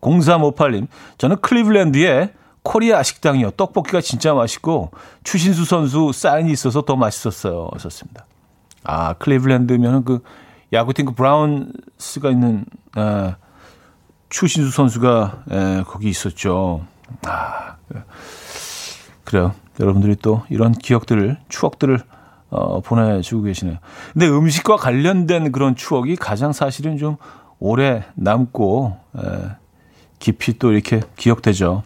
[0.02, 3.52] 0358님, 저는 클리블랜드에 코리아 식당이요.
[3.52, 4.92] 떡볶이가 진짜 맛있고
[5.24, 7.70] 추신수 선수 사인이 있어서 더 맛있었어요.
[7.74, 8.26] 하셨습니다.
[8.84, 10.22] 아, 클리블랜드면은 그
[10.74, 12.66] 야구팀 그 브라운스가 있는
[12.98, 13.36] 에,
[14.30, 16.86] 추신수 선수가 에, 거기 있었죠.
[17.26, 17.78] 아,
[19.28, 19.54] 그래요.
[19.82, 22.00] 여러분들이 또 이런 기억들을, 추억들을
[22.50, 23.76] 어, 보내주고 계시네요.
[24.14, 27.18] 근데 음식과 관련된 그런 추억이 가장 사실은 좀
[27.60, 29.22] 오래 남고, 에,
[30.20, 31.84] 깊이 또 이렇게 기억되죠.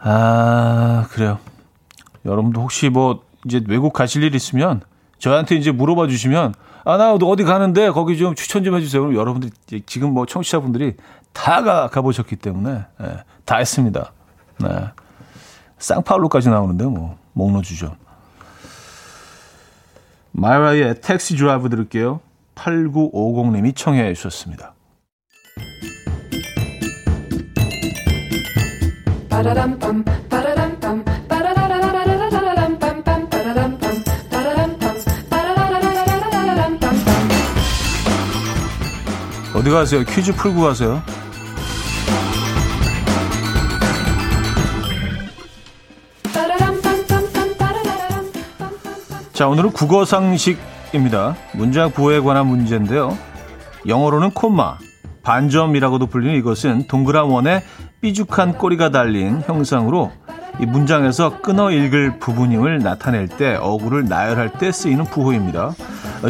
[0.00, 1.38] 아, 그래요.
[2.24, 4.80] 여러분도 혹시 뭐 이제 외국 가실 일 있으면
[5.18, 6.54] 저한테 이제 물어봐 주시면
[6.86, 9.02] 아, 나 어디 가는데 거기 좀 추천 좀 해주세요.
[9.02, 9.50] 그럼 여러분들
[9.84, 10.96] 지금 뭐 청취자분들이
[11.34, 14.12] 다 가, 가보셨기 때문에 예, 다 했습니다.
[14.60, 14.68] 네.
[15.78, 17.96] 쌍파울로까지 나오는데 뭐 목로 주죠.
[20.32, 22.20] 마이라의 택시 드라이브 들을게요.
[22.54, 24.74] 8950님이 청해 주셨습니다.
[39.54, 40.04] 어디 가세요?
[40.04, 41.02] 퀴즈 풀고 가세요.
[49.38, 51.36] 자, 오늘은 국어 상식입니다.
[51.54, 53.16] 문장 구호에 관한 문제인데요.
[53.86, 54.78] 영어로는 콤마,
[55.22, 57.62] 반점이라고도 불리는 이것은 동그란 원에
[58.00, 60.10] 삐죽한 꼬리가 달린 형상으로
[60.58, 65.72] 이 문장에서 끊어 읽을 부분임을 나타낼 때 어구를 나열할 때 쓰이는 부호입니다.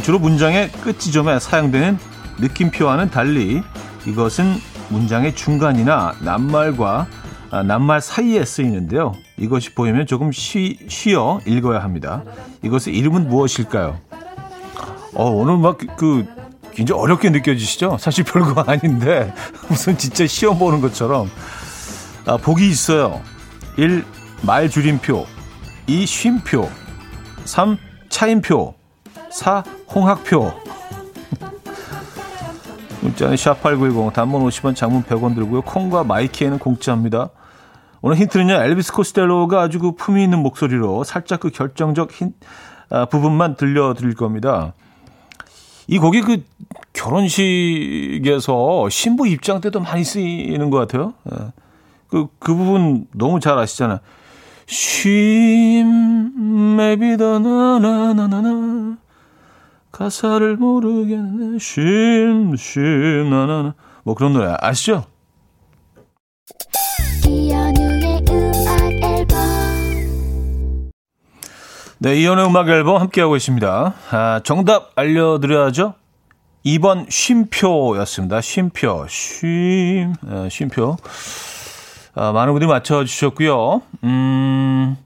[0.02, 1.98] 주로 문장의 끝 지점에 사용되는
[2.40, 3.62] 느낌표와는 달리
[4.06, 4.56] 이것은
[4.90, 7.06] 문장의 중간이나 낱말과 아,
[7.50, 9.14] 낱말 사이에 쓰이는데요.
[9.38, 12.22] 이것이 보이면 조금 쉬, 쉬어 읽어야 합니다.
[12.62, 13.98] 이것의 이름은 무엇일까요?
[15.14, 16.26] 어, 오늘 막 그,
[16.72, 17.96] 굉장히 어렵게 느껴지시죠?
[17.98, 19.32] 사실 별거 아닌데
[19.68, 21.30] 무슨 진짜 시험 보는 것처럼
[22.26, 23.22] 아, 복이 있어요.
[23.78, 24.04] 1.
[24.42, 25.26] 말 줄임표
[25.86, 26.06] 2.
[26.06, 26.68] 쉼표
[27.44, 27.78] 3.
[28.10, 28.74] 차임표
[29.30, 29.64] 4.
[29.94, 30.52] 홍학표
[33.00, 35.62] 문자는 샵8910 단문 50원 장문 100원 들고요.
[35.62, 37.30] 콩과 마이키에는 공짜입니다.
[38.00, 38.54] 오늘 힌트는요.
[38.54, 42.32] 엘비스 코스텔로가 아주 그 품위 있는 목소리로 살짝 그 결정적 힌,
[42.90, 44.72] 아, 부분만 들려드릴 겁니다.
[45.88, 46.44] 이 곡이 그
[46.92, 51.14] 결혼식에서 신부 입장 때도 많이 쓰이는 것 같아요.
[51.32, 51.52] 예.
[52.08, 53.98] 그, 그 부분 너무 잘 아시잖아요.
[54.66, 58.98] 쉼, maybe the 나나나나나.
[59.90, 61.58] 가사를 모르겠네.
[61.58, 63.74] 쉼, 쉼, 나나나.
[64.04, 65.04] 뭐 그런 노래 아시죠?
[72.00, 73.94] 네, 이현우의 음악 앨범 함께하고 있습니다.
[74.12, 75.94] 아, 정답 알려드려야죠.
[76.64, 78.40] 2번 쉼표였습니다.
[78.40, 80.96] 쉼표, 쉼, 아, 쉼표.
[82.14, 83.82] 아, 많은 분들이 맞춰주셨고요.
[84.04, 84.96] 음,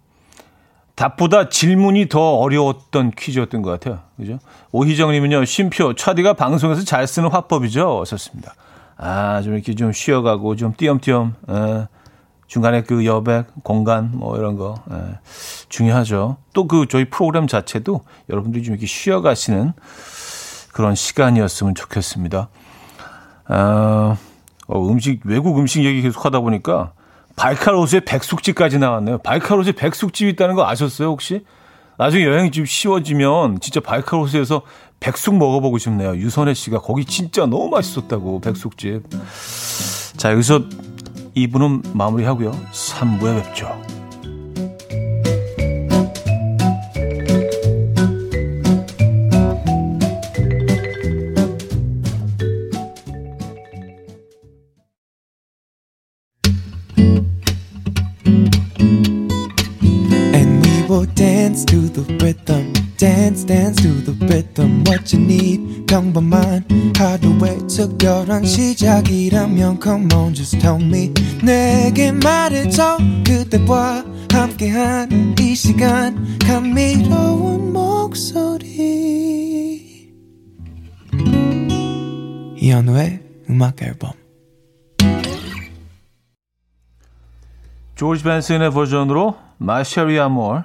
[0.95, 4.01] 답보다 질문이 더 어려웠던 퀴즈였던 것 같아요.
[4.19, 4.39] 그죠?
[4.73, 8.05] 오희정님은요, 쉼표, 차디가 방송에서 잘 쓰는 화법이죠.
[8.05, 8.55] 썼습니다.
[8.99, 11.89] 아, 좀 이렇게 좀 쉬어가고, 좀 띄엄띄엄, 에, 어,
[12.53, 14.95] 중간에 그 여백, 공간, 뭐 이런 거, 에,
[15.71, 16.37] 중요하죠.
[16.53, 19.73] 또 그 저희 프로그램 자체도 여러분들이 좀 이렇게 쉬어가시는
[20.71, 22.51] 그런 시간이었으면 좋겠습니다.
[23.47, 24.17] 아,
[24.67, 26.93] 어, 음식, 외국 음식 얘기 계속 하다 보니까
[27.37, 29.17] 바이칼호수에 백숙집까지 나왔네요.
[29.19, 31.47] 바이칼호수에 백숙집 있다는 거 아셨어요, 혹시?
[31.97, 34.61] 나중에 여행이 좀 쉬워지면 진짜 바이칼호수에서
[35.01, 36.17] 백숙 먹어보고 싶네요.
[36.17, 39.05] 유선혜 씨가 거기 진짜 너무 맛있었다고, 백숙집.
[40.19, 40.65] 자, 여기서
[41.37, 42.53] 2부는 마무리하고요.
[42.73, 43.81] 3부에 뵙죠.
[63.03, 63.45] Dance
[63.83, 65.87] to the rhythm what you need.
[65.87, 66.65] 평범한
[66.97, 71.13] 하루의 특별한 시작이라면 come on just tell me.
[71.43, 76.39] 내게 말해줘 그대와 함께한 이 시간.
[76.39, 78.71] 감미로운 목소리.
[82.57, 84.13] 이현우의 음악 앨범.
[87.97, 90.65] 조지 벤슨의 버전으로 마셔리 아 몰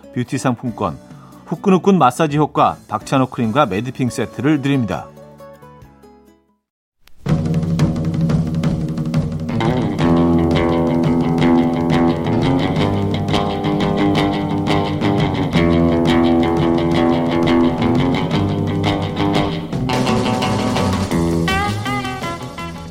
[0.13, 0.97] 뷰티 상품권,
[1.45, 5.07] 후끈후끈 마사지 효과 박찬호 크림과 매디핑 세트를 드립니다.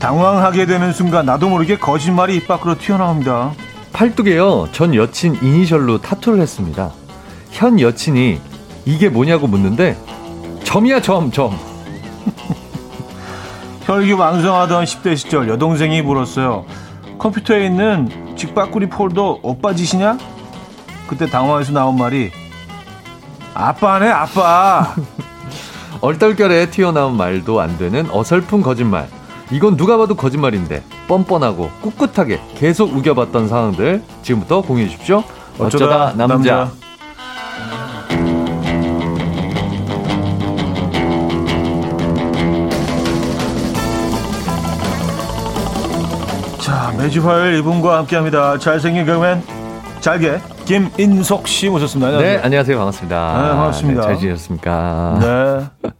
[0.00, 3.52] 당황하게 되는 순간 나도 모르게 거짓말이 입 밖으로 튀어나옵니다.
[3.92, 4.68] 팔뚝에요.
[4.72, 6.90] 전 여친 이니셜로 타투를 했습니다.
[7.50, 8.40] 현 여친이
[8.84, 9.96] 이게 뭐냐고 묻는데
[10.64, 11.58] 점이야 점 점.
[13.84, 16.64] 혈기 왕성하던 10대 시절 여동생이 물었어요.
[17.18, 20.18] 컴퓨터에 있는 직박구리 폴더 오빠 짓이냐?
[21.06, 22.30] 그때 당황해서 나온 말이
[23.52, 24.94] 아빠네, 아빠.
[26.00, 29.08] 얼떨결에 튀어나온 말도 안 되는 어설픈 거짓말.
[29.50, 35.24] 이건 누가 봐도 거짓말인데 뻔뻔하고 꿋꿋하게 계속 우겨봤던 상황들 지금부터 공유해 주십시오.
[35.58, 36.66] 어쩌다, 남자.
[36.66, 36.70] 자,
[47.00, 48.58] 매주 화요일 이분과 함께 합니다.
[48.58, 49.42] 잘생긴 개그맨,
[50.00, 52.18] 잘게, 김인석 씨 모셨습니다.
[52.18, 52.50] 네, 안녕하세요.
[52.50, 52.76] 안녕하세요.
[52.76, 53.42] 반갑습니다.
[53.42, 54.00] 네, 반갑습니다.
[54.02, 55.18] 네, 잘 지내셨습니까?
[55.82, 55.90] 네.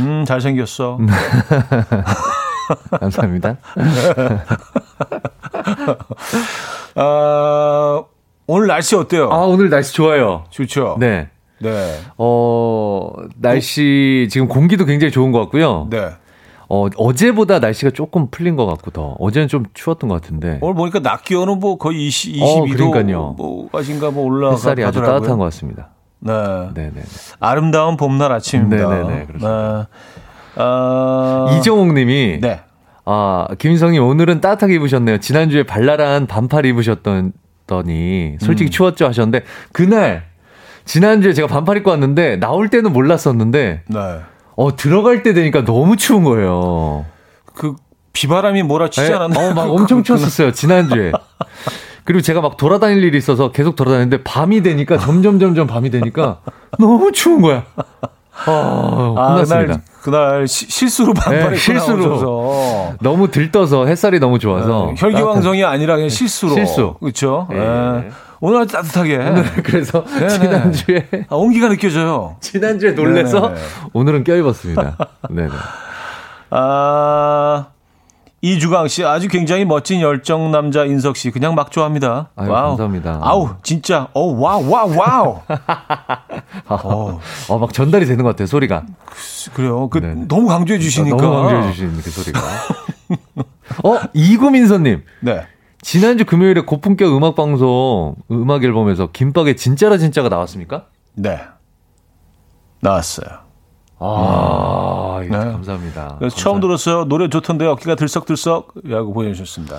[0.00, 0.98] 음, 잘생겼어.
[3.00, 3.56] 감사합니다.
[6.94, 8.02] 아,
[8.46, 9.30] 오늘 날씨 어때요?
[9.32, 10.44] 아, 오늘 날씨 좋아요.
[10.50, 10.98] 좋죠?
[11.00, 11.30] 네.
[11.58, 11.98] 네.
[12.16, 15.88] 어, 날씨 지금 공기도 굉장히 좋은 것 같고요.
[15.90, 16.10] 네.
[16.70, 19.16] 어, 어제보다 날씨가 조금 풀린 것 같고 더.
[19.18, 20.58] 어제는 좀 추웠던 것 같은데.
[20.60, 23.34] 오늘 보니까 낮 기온은 뭐 거의 20, 어, 22도 그러니까요.
[23.38, 25.00] 뭐까지인가 뭐 햇살이 아주.
[25.00, 25.88] 따뜻한 것 같습니다.
[26.20, 26.32] 네.
[26.74, 27.02] 네, 네.
[27.40, 28.88] 아름다운 봄날 아침입니다.
[28.88, 29.88] 네네네, 그렇습니다.
[29.88, 30.60] 네.
[30.60, 32.60] 아, 이정옥 님이 네.
[33.04, 35.18] 아, 김성님 오늘은 따뜻하게 입으셨네요.
[35.18, 37.32] 지난주에 발랄한 반팔 입으셨더니
[38.40, 38.70] 솔직히 음.
[38.70, 40.26] 추웠죠 하셨는데 그날
[40.84, 43.98] 지난주에 제가 반팔 입고 왔는데 나올 때는 몰랐었는데 네.
[44.58, 47.04] 어 들어갈 때 되니까 너무 추운 거예요.
[47.54, 47.76] 그
[48.12, 49.38] 비바람이 몰아치지 네, 않았나?
[49.50, 51.12] 어, 막 엄청 추웠었어요, 지난주에.
[52.02, 56.40] 그리고 제가 막 돌아다닐 일이 있어서 계속 돌아다녔는데 밤이 되니까 점점 점점 밤이 되니까
[56.76, 57.62] 너무 추운 거야.
[58.46, 58.50] 아,
[59.16, 59.46] 아, 혼났습니다.
[59.46, 61.96] 그날, 그날 시- 실수로 네, 입고 실수로.
[62.08, 62.94] 나오셔서.
[63.00, 66.54] 너무 들떠서 햇살이 너무 좋아서 네, 혈기왕성이 아니라 그냥 실수로.
[66.54, 66.94] 실수.
[66.98, 67.46] 그렇죠.
[67.52, 67.56] 예.
[67.56, 68.10] 네.
[68.40, 69.18] 오늘 아주 따뜻하게.
[69.18, 70.28] 따뜻한- 그래서 네네.
[70.28, 72.36] 지난주에 아, 온기가 느껴져요.
[72.40, 73.60] 지난주에 놀래서 네네네.
[73.92, 74.96] 오늘은 껴입었습니다.
[75.30, 75.48] 네네.
[76.50, 77.66] 아,
[78.40, 82.28] 이주강 씨 아주 굉장히 멋진 열정 남자 인석 씨 그냥 막 좋아합니다.
[82.36, 82.68] 아유, 와우.
[82.70, 83.18] 감사합니다.
[83.22, 85.40] 아우 진짜 어 와우 와우 와우.
[86.68, 88.84] 어, 어, 막 전달이 되는 것 같아요, 소리가.
[89.54, 89.88] 그 래요.
[89.88, 90.26] 그 네네.
[90.28, 91.16] 너무 강조해 주시니까.
[91.16, 92.40] 너무 강조해 주시는 그 소리가.
[93.84, 95.02] 어, 이구민서님.
[95.20, 95.46] 네.
[95.82, 100.86] 지난주 금요일에 고품격 음악 방송 음악 앨범에서 김밥의 진짜라 진짜가 나왔습니까?
[101.14, 101.40] 네.
[102.80, 103.28] 나왔어요.
[104.00, 105.36] 아, 예, 네.
[105.36, 106.16] 감사합니다.
[106.18, 107.04] 그래서 처음 들었어요.
[107.06, 109.76] 노래 좋던데 어깨가 들썩들썩이라고 보내주셨습니다.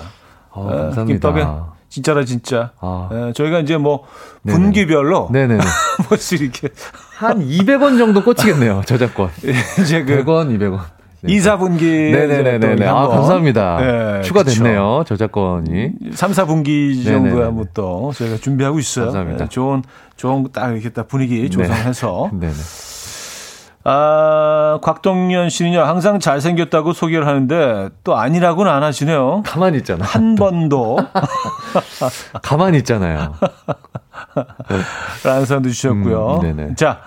[0.52, 1.32] 아, 네, 감사합니다.
[1.32, 1.46] 김밥의
[1.88, 2.72] 진짜라 진짜.
[2.80, 3.08] 아.
[3.10, 4.04] 네, 저희가 이제 뭐
[4.42, 4.58] 네네.
[4.58, 5.62] 분기별로 네네네.
[5.64, 6.68] 한 번씩 이렇게
[7.16, 9.30] 한 200원 정도 꽂히겠네요, 저작권.
[9.82, 10.80] 이제 그 100원, 200원.
[11.22, 11.34] 네.
[11.34, 12.86] 2, 4분기 네네네네.
[12.86, 13.76] 아, 감사합니다.
[13.80, 15.90] 네, 추가됐네요, 저작권이.
[16.12, 17.42] 3, 4분기 정도에 네네네네.
[17.44, 19.06] 한번 또 저희가 준비하고 있어요.
[19.06, 19.44] 감사합니다.
[19.44, 19.82] 네, 좋은
[20.16, 22.52] 좋은 딱 이렇게 딱 분위기 조성해서 네네.
[23.82, 25.80] 아, 곽동현 씨는요.
[25.80, 29.42] 항상 잘생겼다고 소개를 하는데 또 아니라고는 안 하시네요.
[29.46, 30.04] 가만히 있잖아.
[30.04, 30.98] 한 번도
[32.42, 33.34] 가만히 있잖아요.
[35.24, 36.40] 라는 사연도 주셨고요.
[36.42, 36.74] 음, 네네.
[36.74, 37.00] 자,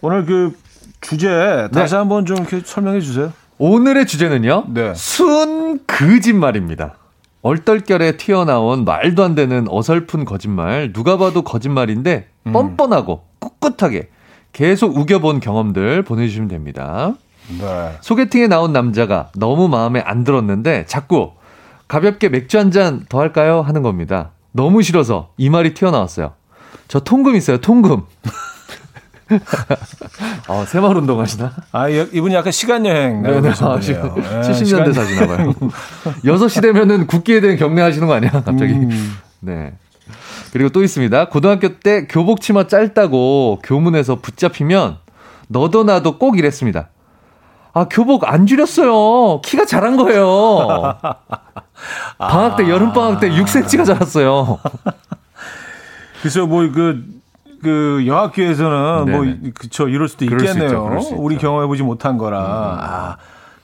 [0.00, 0.56] 오늘 그
[1.00, 1.98] 주제 다시 네.
[1.98, 3.32] 한번 좀 이렇게 설명해 주세요.
[3.58, 4.64] 오늘의 주제는요.
[4.68, 4.92] 네.
[4.94, 6.94] 순 거짓말입니다.
[7.42, 10.92] 얼떨결에 튀어나온 말도 안 되는 어설픈 거짓말.
[10.92, 12.52] 누가 봐도 거짓말인데 음.
[12.52, 14.10] 뻔뻔하고 꿋꿋하게
[14.52, 17.14] 계속 우겨본 경험들 보내주시면 됩니다.
[17.58, 17.96] 네.
[18.00, 21.32] 소개팅에 나온 남자가 너무 마음에 안 들었는데 자꾸
[21.88, 23.62] 가볍게 맥주 한 잔 더 할까요?
[23.62, 24.30] 하는 겁니다.
[24.52, 26.32] 너무 싫어서 이 말이 튀어나왔어요.
[26.88, 28.02] 저 통금 있어요, 통금.
[30.48, 31.52] 아, 새마을 운동 하시나?
[31.72, 33.40] 아, 이- 이분이 약간 시간 여행 네네.
[33.40, 33.80] 나오신 아, 분이에요.
[33.80, 35.52] 지금 네, 70년대 시간- 사시나 봐요.
[36.24, 38.30] 6시 되면은 국기에 대한 경례 하시는 거 아니야?
[38.30, 38.72] 갑자기.
[38.72, 39.16] 음.
[39.40, 39.72] 네.
[40.52, 41.28] 그리고 또 있습니다.
[41.28, 44.98] 고등학교 때 교복 치마 짧다고 교문에서 붙잡히면
[45.48, 46.88] 너도 나도 꼭 이랬습니다.
[47.72, 49.40] 아, 교복 안 줄였어요.
[49.42, 50.96] 키가 자란 거예요.
[52.18, 54.58] 방학 때, 여름방학 때 6cm가 자랐어요.
[56.20, 57.04] 그래서 뭐 그,
[57.62, 59.16] 그 여학교에서는 네네.
[59.16, 60.64] 뭐 그쵸 이럴 수도 있겠네요.
[60.66, 61.36] 있죠, 우리.
[61.36, 62.38] 경험해 보지 못한 거라.
[62.40, 63.16] 아,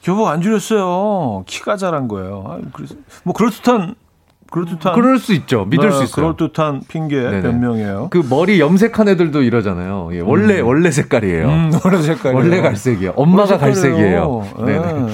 [0.03, 1.45] 교복 안 줄였어요.
[1.47, 2.45] 키가 자란 거예요.
[2.47, 2.95] 아, 그래서
[3.25, 3.95] 뭐 그럴 듯한
[4.51, 5.65] 그럴 듯한 그럴 수 있죠.
[5.65, 6.35] 믿을 네, 수 있어요.
[6.35, 7.43] 그럴 듯한 핑계 네네.
[7.43, 8.09] 변명이에요.
[8.11, 10.11] 그 머리 염색한 애들도 이러잖아요.
[10.13, 11.49] 예, 원래, 원래 색깔이에요.
[11.49, 13.15] 음, 원래 색깔 원래 갈색이에요.
[13.17, 14.49] 엄마가 갈색이에요.
[14.65, 14.93] 네네.
[14.93, 15.13] 네.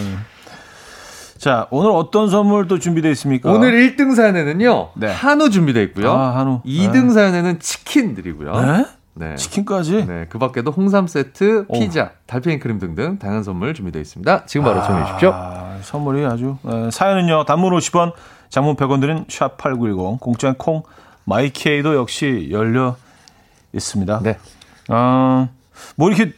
[1.42, 3.50] 자, 오늘 어떤 선물 또 준비되어 있습니까?
[3.50, 4.90] 오늘 1등 사연에는요.
[4.94, 5.10] 네.
[5.10, 6.12] 한우 준비되어 있고요.
[6.12, 6.62] 아, 한우.
[6.64, 8.60] 2등 사연에는 치킨 드리고요.
[8.60, 8.86] 네?
[9.14, 9.34] 네.
[9.34, 10.06] 치킨까지?
[10.06, 14.46] 네, 그 밖에도 홍삼 세트, 피자, 달팽이 크림 등등 다양한 선물 준비되어 있습니다.
[14.46, 15.32] 지금 바로 전해 주십시오.
[15.34, 17.44] 아, 선물이 아주 에, 사연은요.
[17.46, 18.12] 단문 50원,
[18.48, 20.84] 장문 100원 드린 샵8910 공짜인 콩
[21.24, 22.94] 마이케이도 역시 열려
[23.72, 24.20] 있습니다.
[24.22, 24.38] 네.
[24.86, 25.48] 아,
[25.96, 26.34] 뭐 이렇게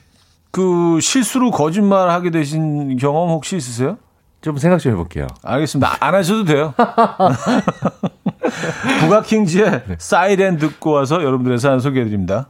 [0.50, 3.98] 그 실수로 거짓말 하게 되신 경험 혹시 있으세요?
[4.44, 5.26] 좀 생각 좀 해볼게요.
[5.42, 5.96] 알겠습니다.
[6.00, 6.74] 안 하셔도 돼요.
[9.00, 12.48] 부가킹즈의 사이렌 듣고 와서 여러분들의 사연 소개해드립니다.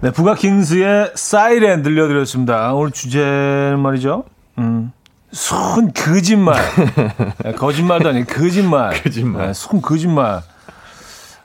[0.00, 2.74] 네, 부가킹스의 사이렌 들려드렸습니다.
[2.74, 4.24] 오늘 주제는 말이죠.
[4.58, 4.90] 음,
[5.30, 6.56] 손 거짓말.
[7.44, 9.00] 네, 거짓말도 아니고 거짓말.
[9.00, 9.46] 거짓말.
[9.46, 10.42] 네, 손 거짓말.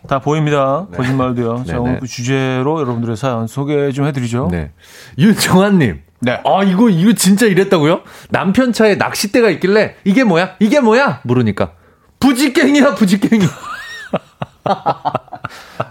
[0.07, 0.87] 다 보입니다.
[0.95, 1.57] 거짓말도요.
[1.59, 1.99] 네, 자, 오늘 네.
[1.99, 4.47] 그 주제로 여러분들의 사연 소개 좀 해드리죠.
[4.49, 4.71] 네.
[5.19, 6.01] 윤정환님.
[6.19, 6.41] 네.
[6.43, 8.01] 아, 이거, 이거 진짜 이랬다고요?
[8.29, 10.55] 남편 차에 낚싯대가 있길래, 이게 뭐야?
[10.59, 11.21] 이게 뭐야?
[11.23, 11.71] 물으니까,
[12.19, 13.45] 부지깽이야, 부지깽이.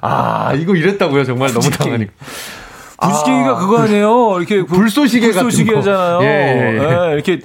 [0.00, 1.24] 아, 이거 이랬다고요?
[1.24, 1.90] 정말 너무 부지깽이.
[1.90, 2.12] 당하니까.
[3.00, 4.36] 부지깽이가 아, 그거 아니에요.
[4.38, 6.18] 이렇게 그 불쏘시개 같은 불쏘시개잖아요.
[6.18, 6.24] 거.
[6.24, 7.12] 예, 예, 예.
[7.14, 7.40] 이렇게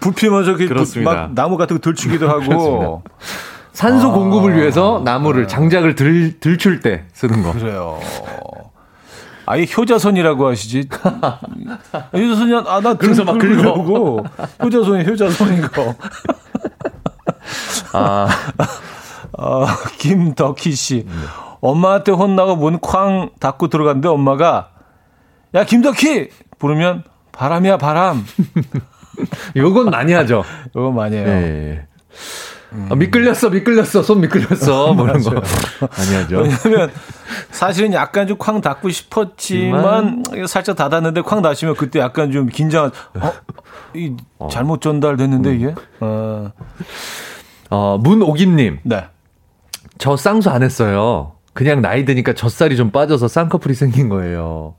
[0.00, 1.12] 불 피면서 이렇게 그렇습니다.
[1.12, 3.02] 막 나무 같은 거 들추기도 하고.
[3.72, 7.52] 산소 공급을 위해서 나무를, 장작을 들, 들출 때 쓰는 거.
[7.52, 8.00] 그래요.
[9.50, 10.88] 아예 효자손이라고 하시지.
[12.12, 13.74] 효자손이 아, 나 그래서 막 긁어.
[13.74, 14.24] 긁고
[14.62, 15.94] 효자손이 효자손이고.
[17.94, 18.28] 아,
[19.38, 19.66] 어,
[19.98, 21.06] 김덕희 씨.
[21.60, 24.70] 엄마한테 혼나고 문 쾅 닫고 들어갔는데 엄마가
[25.54, 26.28] 야 김덕희
[26.58, 28.24] 부르면 바람이야 바람.
[29.56, 30.44] 요건 많이 하죠.
[30.70, 31.78] 이거 많이 해요.
[32.74, 32.86] 예.
[32.90, 34.92] 아, 미끌렸어, 미끌렸어, 손 미끌렸어.
[34.94, 35.30] 뭐 이런 거.
[35.30, 36.44] 많이 하죠.
[36.64, 36.90] 왜냐면
[37.50, 42.90] 사실은 약간 좀 쾅 닫고 싶었지만 살짝 닫았는데 쾅 닫으면 그때 약간 좀 긴장.
[43.14, 43.32] 어,
[43.94, 44.14] 이
[44.50, 45.74] 잘못 전달됐는데 이게.
[46.00, 46.52] 어,
[47.70, 48.80] 어, 문오김님.
[48.84, 49.04] 네.
[49.98, 51.32] 저 쌍수 안 했어요.
[51.54, 54.74] 그냥 나이 드니까 젖살이 좀 빠져서 쌍꺼풀이 생긴 거예요.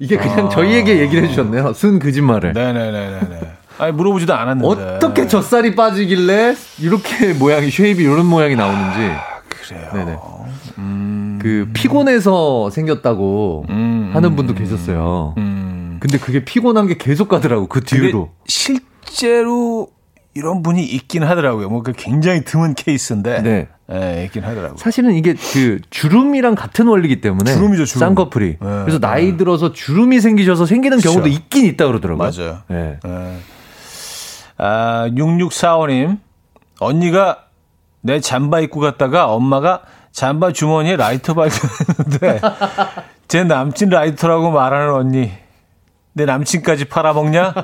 [0.00, 1.72] 이게 그냥 저희에게 얘기를 해주셨네요.
[1.74, 2.52] 순 거짓말을.
[2.54, 3.40] 네네네네네.
[3.84, 4.66] 아니 물어보지도 않았는데.
[4.66, 8.98] 어떻게 젖살이 빠지길래 이렇게 모양이 shape이 이런 모양이 나오는지.
[9.48, 9.90] 그래요.
[9.92, 10.16] 네네.
[11.40, 15.34] 그 피곤해서 생겼다고 음, 하는 분도 계셨어요.
[15.36, 15.98] 음.
[16.00, 18.30] 근데 그게 피곤한 게 계속 가더라고 그 뒤로.
[18.46, 19.88] 실제로
[20.34, 21.68] 이런 분이 있긴 하더라고요.
[21.68, 23.42] 뭐그 굉장히 드문 케이스인데.
[23.42, 23.68] 네.
[23.92, 24.78] 예, 있긴 하더라고요.
[24.78, 28.00] 사실은 이게 그 주름이랑 같은 원리기 때문에 주름이죠, 주름.
[28.00, 28.46] 쌍꺼풀이.
[28.52, 31.36] 네, 그래서 나이 들어서 주름이 생기셔서 생기는 경우도 그렇죠.
[31.38, 32.30] 있긴 있다 그러더라고요.
[32.34, 32.58] 맞아요.
[32.68, 32.96] 네.
[33.06, 33.36] 예.
[34.58, 36.18] 아, 6645님.
[36.80, 37.38] 언니가
[38.00, 39.82] 내 잠바 입고 갔다가 엄마가
[40.12, 42.40] 잠바 주머니에 라이터 발견했는데
[43.28, 45.32] 제 남친 라이터라고 말하는 언니.
[46.12, 47.54] 내 남친까지 팔아먹냐?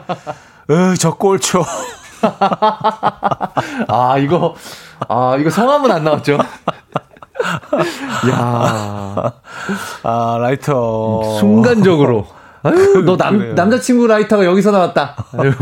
[0.70, 1.62] 으, 저 꼴초.
[3.88, 4.54] 아, 이거,
[5.08, 6.38] 아, 이거 성함은 안 나왔죠?
[8.30, 9.32] 야
[10.02, 11.38] 아, 라이터.
[11.38, 12.26] 순간적으로.
[12.62, 13.54] 아유, 너 남, 그래요.
[13.54, 15.16] 남자친구 라이터가 여기서 나왔다.
[15.38, 15.52] 아유.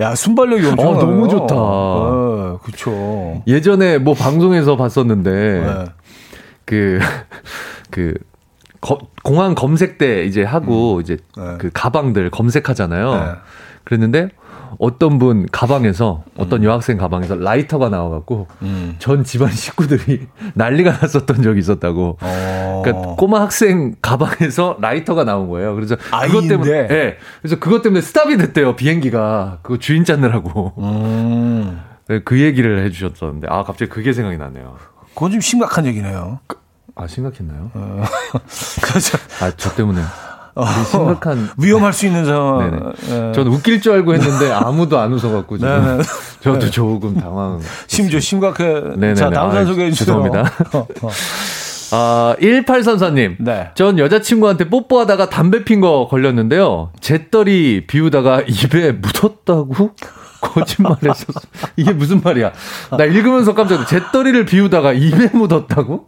[0.00, 1.54] 야, 순발력이 엄청 어, 너무 좋다.
[1.56, 3.42] 어, 그쵸.
[3.46, 5.84] 예전에 뭐 방송에서 봤었는데, 네.
[6.64, 6.98] 그,
[7.90, 8.14] 그,
[8.80, 11.56] 거- 공항 검색대 이제 하고 이제 네.
[11.58, 13.14] 그 가방들 검색하잖아요.
[13.14, 13.24] 네.
[13.84, 14.30] 그랬는데
[14.78, 18.96] 어떤 분 가방에서 어떤 여학생 가방에서 라이터가 나와갖고 음.
[18.98, 22.18] 전 집안 식구들이 난리가 났었던 적이 있었다고.
[22.20, 22.82] 어.
[22.84, 25.74] 그러니까 꼬마 학생 가방에서 라이터가 나온 거예요.
[25.74, 26.48] 그래서 그것 아이인데?
[26.48, 27.16] 때문에, 예.
[27.40, 30.74] 그래서 그것 때문에 스탑이 됐대요 비행기가 그거 주인 찾느라고.
[30.78, 31.80] 음.
[32.08, 34.76] 네, 그 얘기를 해주셨었는데 아 갑자기 그게 생각이 나네요.
[35.14, 36.40] 그건 좀 심각한 얘기네요.
[36.96, 37.70] 아 심각했나요?
[38.82, 40.00] 그래서 아저 때문에
[40.54, 41.48] 우리 심각한.
[41.58, 42.92] 위험할 수 있는 상황.
[43.08, 43.32] 예.
[43.32, 46.02] 저는 웃길 줄 알고 했는데 아무도 안 웃어갖고 지금 네네.
[46.42, 47.60] 저도 조금 당황.
[47.86, 48.64] 심지어 심각해.
[48.64, 49.14] 네네네.
[49.14, 50.22] 자, 다음 사연 소개해 주세요.
[50.22, 50.52] 죄송합니다.
[50.78, 51.10] 어, 어.
[51.92, 53.36] 아, 1834님.
[53.40, 53.70] 네.
[53.74, 56.90] 전 여자친구한테 뽀뽀하다가 담배 핀 거 걸렸는데요.
[57.00, 59.90] 재떨이 비우다가 입에 묻었다고?
[60.40, 61.40] 거짓말했었어.
[61.76, 62.52] 이게 무슨 말이야?
[62.96, 63.88] 나 읽으면서 깜짝 놀랐어.
[63.90, 66.06] 재떨이를 비우다가 입에 묻었다고?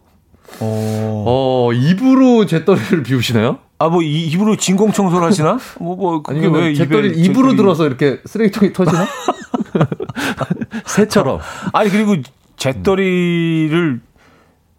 [0.59, 1.23] 어.
[1.27, 3.57] 어, 입으로 재떨이를 비우시나요?
[3.79, 5.57] 아, 뭐, 이- 입으로 진공 청소를 하시나?
[5.79, 9.05] 뭐, 뭐, 그게 아니면 왜 재떨이 입에 입으로 재떨이- 들어서 이렇게 쓰레기통이 터지나?
[10.85, 11.39] 새처럼.
[11.73, 12.15] 아니, 그리고
[12.57, 13.99] 재떨이를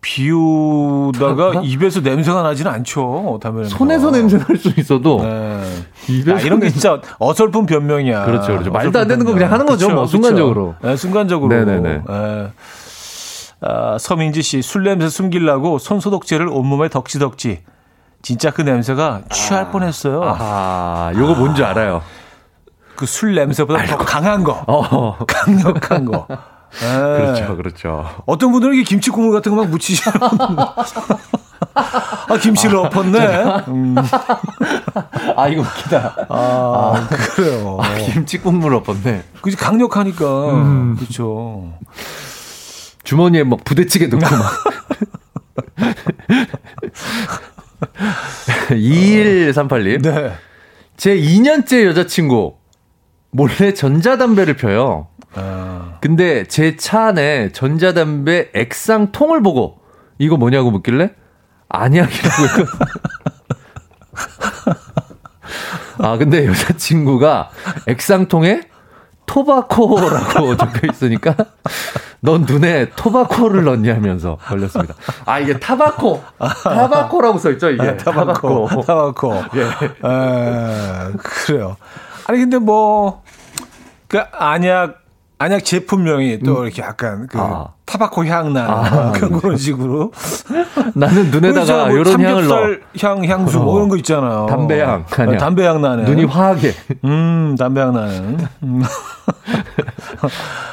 [0.00, 3.38] 비우다가 입에서 냄새가 나지는 않죠.
[3.42, 5.62] 담배 손에서 냄새 날 수 있어도 네.
[6.10, 8.26] 입에서 아, 이런 게 진짜 어설픈 변명이야.
[8.26, 8.70] 그렇죠, 그렇죠.
[8.70, 9.48] 말도 안 되는 거 변명.
[9.48, 10.74] 그냥 하는 거죠, 뭐, 순간적으로.
[10.82, 11.54] 네, 순간적으로.
[11.54, 12.02] 네네네.
[12.08, 12.48] 예.
[13.66, 17.62] 아, 서민지 씨, 술 냄새 숨기려고 손 소독제를 온몸에 덕지덕지.
[18.22, 20.22] 진짜 그 냄새가 취할 뻔했어요.
[20.38, 22.02] 아, 요거 뭔지 알아요.
[22.96, 25.16] 그 술 냄새보다 더 강한 거, 어.
[25.26, 26.26] 강력한 거.
[26.82, 26.86] 예.
[27.16, 28.08] 그렇죠, 그렇죠.
[28.26, 30.16] 어떤 분들은 이게 김치 국물 같은 거 막 묻히시는.
[31.74, 33.18] 아, 김치를 엎었네.
[33.68, 33.94] 음,
[35.36, 36.26] 아, 이거 웃기다.
[36.28, 37.78] 아, 그래요.
[37.80, 39.24] 아, 김치 국물 엎었네.
[39.40, 40.24] 그지 강력하니까.
[40.52, 40.96] 음.
[40.98, 41.72] 그렇죠.
[43.04, 44.64] 주머니에 막 부대찌개 넣고 막.
[48.70, 50.02] 2138님.
[50.02, 50.32] 네.
[50.96, 52.56] 제 2년째 여자친구
[53.30, 55.08] 몰래 전자담배를 펴요.
[55.34, 59.80] 아, 근데 제 차 안에 전자담배 액상 통을 보고
[60.18, 61.10] 이거 뭐냐고 묻길래
[61.68, 62.64] 안약이라고.
[65.98, 67.50] 아, 근데 여자친구가
[67.88, 68.62] 액상통에
[69.26, 71.34] 토바코라고 적혀 있으니까
[72.20, 74.94] 넌 눈에 토바코를 넣니 하면서 걸렸습니다.
[75.26, 76.22] 아, 이게 타바코.
[76.62, 77.82] 타바코라고 써 있죠, 이게.
[77.86, 78.68] 아, 타바코.
[78.86, 79.34] 타바코.
[79.56, 79.62] 예.
[79.62, 81.76] 에, 그래요.
[82.26, 83.22] 아니, 근데 뭐,
[84.08, 85.03] 그, 안약,
[85.44, 87.68] 안약 제품명이 또 이렇게 약간 그, 아.
[87.84, 90.10] 타바코 향 나는 아, 그런 그런 식으로.
[90.94, 92.60] 나는 눈에다가 뭐 이런 향을 넣어.
[93.02, 94.46] 향, 향수 뭐 이런 거 있잖아요.
[94.48, 95.36] 담배 향, 아니야.
[95.36, 96.04] 담배 향 나는.
[96.04, 96.72] 눈이 화하게.
[97.04, 98.38] 음, 담배 향 나는.
[98.62, 98.82] 음.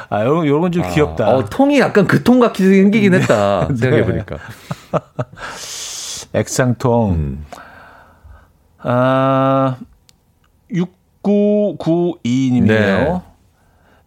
[0.08, 1.28] 아, 요런, 요런 좀 귀엽다.
[1.28, 3.68] 어, 통이 약간 그 통 같이 생기긴 했다.
[3.76, 4.36] 생각해 보니까.
[6.32, 7.10] 액상통.
[7.12, 7.44] 음.
[8.78, 9.76] 아,
[10.72, 13.31] 6992님이에요.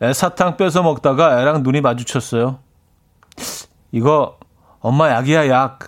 [0.01, 2.59] 애 사탕 뺏어 먹다가 애랑 눈이 마주쳤어요.
[3.91, 4.37] 이거
[4.79, 5.79] 엄마 약이야 약.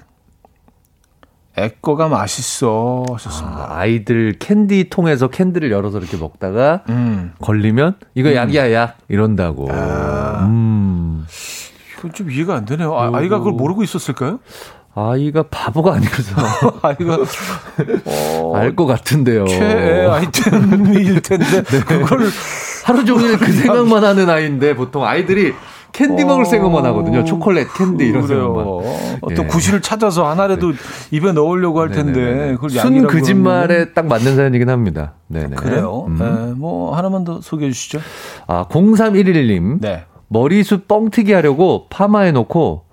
[1.59, 3.57] 애 거가 맛있어 하셨습니다.
[3.71, 7.33] 아, 아이들 캔디 통에서 캔디를 열어서 이렇게 먹다가 음.
[7.41, 9.67] 걸리면 이거 약이야 약 이런다고.
[9.71, 10.45] 아.
[10.45, 11.25] 음.
[11.97, 12.95] 이건 좀 이해가 안 되네요.
[12.95, 14.39] 아, 아이가 그걸 모르고 있었을까요?
[14.93, 16.35] 아이가 바보가 아니라서
[16.81, 17.17] 아이가
[18.05, 19.45] 어, 알것 같은데요.
[19.47, 22.29] 최애 아이템일 텐데 그걸
[22.87, 25.53] 하루 종일 그 생각만 하는 아이인데 보통 아이들이
[25.91, 27.25] 캔디 먹을 생각만 하거든요.
[27.25, 28.25] 초콜릿, 캔디 이런.
[28.25, 28.65] 생각만.
[29.19, 29.47] 어떤 예.
[29.47, 30.71] 구실을 찾아서 하나라도
[31.11, 32.53] 입에 넣으려고 할 텐데 네네네.
[32.53, 35.15] 그걸 순 거짓말에 그러면은 딱 맞는 사연이긴 합니다.
[35.27, 35.57] 네네.
[35.57, 36.05] 그래요.
[36.07, 36.17] 음.
[36.17, 37.99] 네, 뭐 하나만 더 소개해 주시죠.
[38.47, 39.81] 아, 0311님.
[39.81, 40.05] 네.
[40.29, 42.83] 머리숱 뻥튀기 하려고 파마해 놓고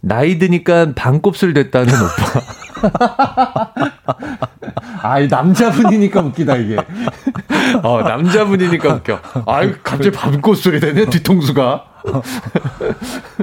[0.00, 2.40] 나이 드니까 반곱슬 됐다는 오빠.
[5.02, 6.76] 아, 이 남자분이니까 웃기다, 이게.
[7.82, 9.20] 어, 남자분이니까 웃겨.
[9.46, 11.84] 아이, 갑자기 반곱슬이 되네, 뒤통수가.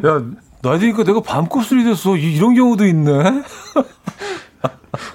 [0.05, 0.21] 야,
[0.61, 2.17] 나이 드니까 내가 반곱슬이 됐어.
[2.17, 3.11] 이, 이런 경우도 있네.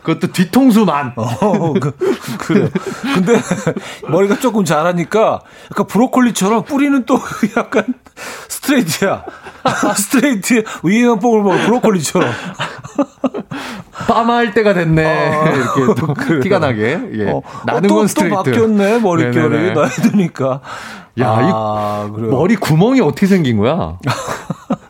[0.02, 1.12] 그것도 뒤통수만.
[1.16, 1.92] 어, 그,
[2.38, 2.70] 그래.
[3.14, 3.40] 근데
[4.08, 5.40] 머리가 조금 자라니까
[5.72, 7.18] 약간 브로콜리처럼 뿌리는 또
[7.56, 7.84] 약간
[8.48, 9.24] 스트레이트야.
[9.96, 12.30] 스트레이트 위에만 뽀글머리 브로콜리처럼.
[14.06, 15.04] 파마할 때가 됐네.
[15.06, 17.00] 아, 이렇게 또 티가 나게.
[17.14, 17.30] 예.
[17.30, 18.34] 어, 나는 또, 건또 스트레이트.
[18.36, 19.74] 바뀌었네 머릿결이.
[19.74, 20.60] 나이 드니까.
[21.20, 22.30] 야, 아, 이 그래요.
[22.30, 23.98] 머리 구멍이 어떻게 생긴 거야?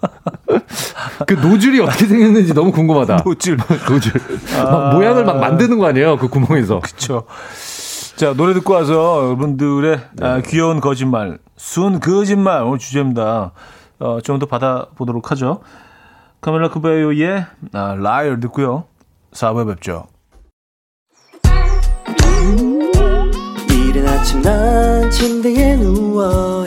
[1.26, 3.22] 그 노즐이 어떻게 생겼는지 너무 궁금하다.
[3.24, 3.56] 노즐.
[3.88, 4.12] 노즐.
[4.56, 6.16] 막 모양을 막 만드는 거 아니에요?
[6.18, 6.80] 그 구멍에서.
[6.80, 7.24] 그렇죠.
[8.16, 13.52] 자 노래 듣고 와서 여러분들의 아, 귀여운 거짓말, 순 거짓말 오늘 주제입니다.
[14.00, 15.60] 어, 좀 더 받아보도록 하죠.
[16.40, 18.84] 카밀라 카베요의 아, Liar 듣고요.
[19.32, 20.06] 4부에 뵙죠.
[23.70, 26.66] 이른 아침 난 침대에 누워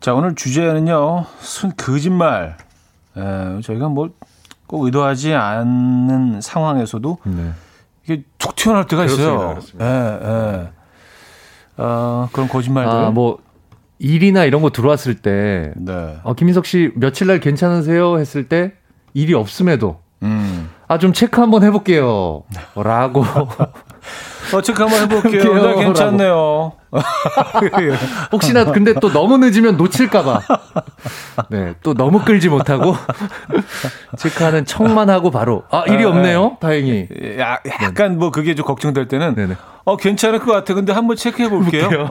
[0.00, 2.56] 음, 자, 오늘 주제는요, 순 거짓말.
[3.16, 4.10] 에, 저희가 뭐
[4.70, 7.50] 꼭 의도하지 않는 상황에서도 네.
[8.04, 9.58] 이게 툭 튀어나올 때가 있어요.
[9.80, 10.68] 예, 예.
[11.76, 12.92] 어, 그런 거짓말들.
[12.92, 13.38] 아, 뭐,
[13.98, 16.20] 일이나 이런 거 들어왔을 때, 네.
[16.22, 18.20] 어, 김인석 씨 며칠 날 괜찮으세요?
[18.20, 18.74] 했을 때,
[19.12, 20.70] 일이 없음에도, 음.
[20.86, 22.44] 아, 좀 체크 한번 해볼게요.
[22.76, 23.24] 라고.
[24.52, 25.54] 어, 체크 한번 해볼게요.
[25.76, 26.72] 네, 괜찮네요.
[28.32, 30.40] 혹시나 근데 또 너무 늦으면 놓칠까봐.
[31.48, 32.96] 네, 또 너무 끌지 못하고
[34.18, 36.56] 체크하는 척만 하고 바로 아 일이 없네요.
[36.60, 37.06] 다행히.
[37.38, 39.56] 야, 약간 뭐 그게 좀 걱정될 때는 네네.
[39.84, 40.74] 어 괜찮을 것 같아.
[40.74, 42.10] 근데 한번 체크해 볼게요.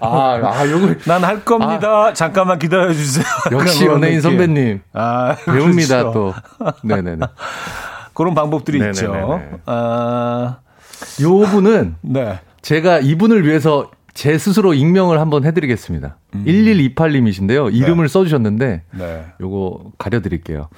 [0.00, 2.12] 아, 아 요거 난할 겁니다.
[2.12, 3.24] 잠깐만 기다려 주세요.
[3.50, 6.34] 역시 연예인 선배님 아, 배웁니다 그렇죠.
[6.58, 6.74] 또.
[6.82, 7.26] 네네네.
[8.20, 8.98] 그런 방법들이 네네네네.
[9.00, 9.40] 있죠.
[9.64, 10.58] 아,
[11.22, 12.38] 요 분은 네.
[12.60, 16.18] 제가 이분을 위해서 제 스스로 익명을 한번 해드리겠습니다.
[16.34, 17.74] 1128님이신데요.
[17.74, 19.24] 이름을 써주셨는데 네.
[19.40, 20.68] 요거 가려드릴게요.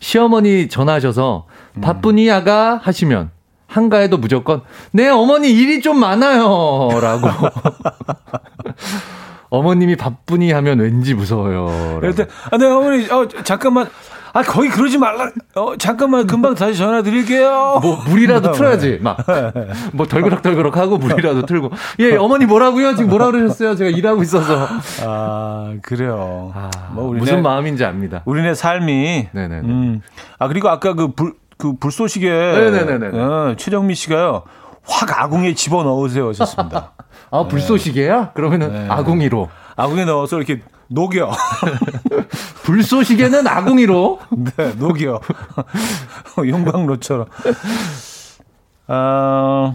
[0.00, 1.46] 시어머니 전화하셔서
[1.80, 3.30] 바쁘니 아가 하시면
[3.66, 4.60] 한가해도 무조건
[4.92, 7.28] 네 어머니 일이 좀 많아요라고
[9.50, 12.00] 어머님이 바쁘니 하면 왠지 무서워요.
[12.14, 13.88] 때, 아, 네, 어머니, 어, 잠깐만.
[14.32, 15.30] 아, 거기 그러지 말라.
[15.54, 17.78] 어, 잠깐만, 금방 다시 전화 드릴게요.
[17.82, 19.16] 뭐 물이라도 틀어야지 막
[19.92, 21.70] 뭐 덜그럭덜그럭 하고 물이라도 틀고
[22.00, 24.66] 예 어머니 뭐라고요 지금 뭐라 그러셨어요 제가 일하고 있어서
[25.06, 26.52] 아, 그래요.
[26.54, 29.28] 아, 뭐, 우리네, 무슨 마음인지 압니다 우리네 삶이.
[29.32, 29.68] 네네네.
[29.68, 30.00] 음.
[30.38, 33.18] 아, 그리고 아까 그 불, 그 불쏘시개 네네네네.
[33.20, 34.42] 어, 최정미 씨가요.
[34.82, 36.92] 확 아궁이에 집어 넣으세요 하셨습니다.
[37.30, 38.32] 아, 불쏘시개야?
[38.32, 38.86] 그러면은 네.
[38.88, 39.48] 아궁이로.
[39.76, 41.30] 아궁이에 넣어서 이렇게 녹여.
[42.64, 44.18] 불쏘시개는 아궁이로.
[44.56, 45.20] 네, 녹여.
[46.36, 47.26] 용광로처럼.
[48.88, 49.74] 아,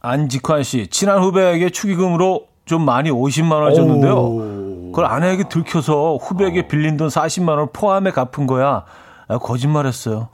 [0.00, 4.90] 안직환 씨, 친한 후배에게 축의금으로 좀 많이 50만 원을 줬는데요.
[4.90, 8.84] 그걸 아내에게 들켜서 후배에게 빌린 돈 40만 원을 포함해 갚은 거야.
[9.28, 10.28] 아, 거짓말했어요.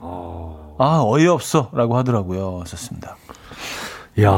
[0.77, 1.69] 아, 어이없어.
[1.73, 2.63] 라고 하더라고요.
[2.65, 3.17] 썼습니다.
[4.21, 4.29] 야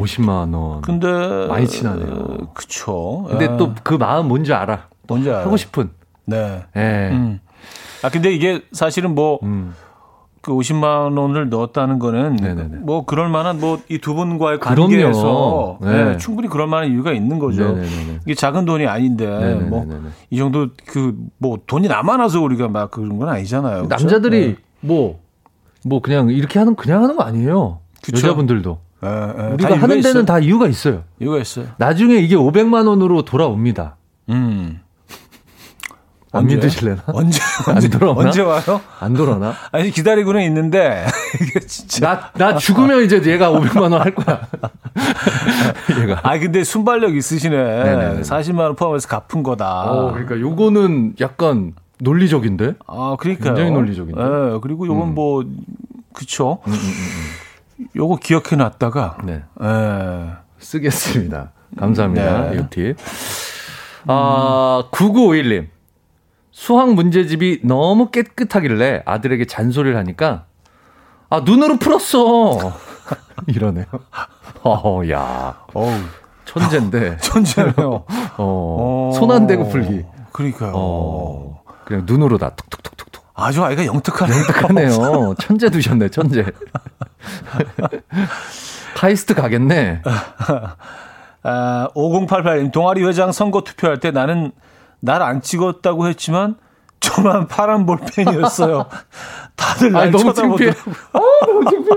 [0.00, 0.80] 50만 원.
[0.82, 1.06] 근데.
[1.48, 2.08] 많이 친하네요.
[2.12, 3.26] 어, 그쵸.
[3.28, 3.56] 근데 예.
[3.56, 4.88] 또그 마음 뭔지 알아.
[5.06, 5.44] 뭔지 알아요.
[5.46, 5.90] 하고 싶은.
[6.26, 6.62] 네.
[6.76, 7.10] 예.
[7.12, 7.40] 음.
[8.02, 9.74] 아, 근데 이게 사실은 뭐, 음.
[10.42, 12.76] 그 50만 원을 넣었다는 거는 네네네.
[12.78, 14.58] 뭐 그럴 만한 뭐 이 두 분과의.
[14.58, 16.04] 관계에서 네.
[16.04, 17.64] 네, 충분히 그럴 만한 이유가 있는 거죠.
[17.74, 18.20] 네네네네.
[18.24, 19.26] 이게 작은 돈이 아닌데.
[19.68, 19.84] 뭐
[20.30, 23.86] 이 정도 그 뭐 돈이 남아나서 우리가 막 그런 건 아니잖아요.
[23.88, 24.56] 남자들이 네.
[24.80, 25.20] 뭐,
[25.84, 27.80] 뭐 그냥 이렇게 하는, 그냥 하는 거 아니에요.
[28.02, 28.16] 그쵸.
[28.26, 28.78] 여자분들도.
[29.02, 29.10] 예, 예.
[29.10, 30.24] 다 우리가 이유가 하는 데는 있어요.
[30.24, 31.02] 다 이유가 있어요.
[31.20, 31.66] 이유가 있어요.
[31.78, 33.96] 나중에 이게 500만 원으로 돌아옵니다.
[34.28, 34.80] 음.
[36.32, 36.54] 안 언제?
[36.56, 37.02] 믿으실래나?
[37.08, 38.28] 언제 안 언제 돌아오나?
[38.28, 38.80] 언제 와요?
[39.00, 39.52] 안 돌아나?
[39.72, 41.04] 아니 기다리고는 있는데
[41.42, 44.46] 이게 진짜 나, 나 죽으면 이제 얘가 500만 원 할 거야.
[46.00, 46.20] 얘가.
[46.22, 47.56] 아 근데 순발력 있으시네.
[47.56, 48.20] 네네네.
[48.20, 49.90] 40만 원 포함해서 갚은 거다.
[49.90, 52.74] 어, 그러니까 요거는 약간 논리적인데?
[52.86, 53.54] 아, 그러니까요.
[53.54, 54.20] 굉장히 논리적인데.
[54.22, 55.14] 예, 그리고 요건 음.
[55.14, 55.44] 뭐,
[56.14, 56.60] 그쵸.
[57.96, 59.42] 요거 기억해 놨다가, 네.
[59.62, 60.30] 예.
[60.58, 61.52] 쓰겠습니다.
[61.78, 62.50] 감사합니다.
[62.50, 62.58] 네.
[62.58, 62.96] 이 팁.
[64.06, 65.68] 아, 9951님.
[66.50, 70.44] 수학 문제집이 너무 깨끗하길래 아들에게 잔소리를 하니까,
[71.30, 72.72] 아, 눈으로 풀었어.
[73.46, 73.86] 이러네요.
[74.62, 75.60] 어, 야.
[75.72, 75.90] 어우,
[76.44, 77.16] 천재인데.
[77.22, 78.04] 천재네요.
[78.36, 80.04] 어, 손 안 대고 풀기.
[80.32, 80.72] 그러니까요.
[80.74, 82.99] 어, 그냥 눈으로 다 툭툭툭툭툭.
[83.40, 84.44] 아주 아이가 영특하네요.
[84.68, 85.34] 하네요.
[85.38, 86.44] 천재 두셨네, 천재.
[88.96, 90.02] 카이스트 가겠네.
[91.42, 94.52] 아, 5088님, 동아리 회장 선거 투표할 때 나는
[95.00, 96.56] 날 안 찍었다고 했지만,
[97.00, 98.84] 저만 파란 볼펜이었어요.
[99.56, 100.72] 다들 날 아니, 너무 창피해.
[100.72, 100.94] 쳐다보더라고요.
[101.14, 101.96] 아, 너무 창피해.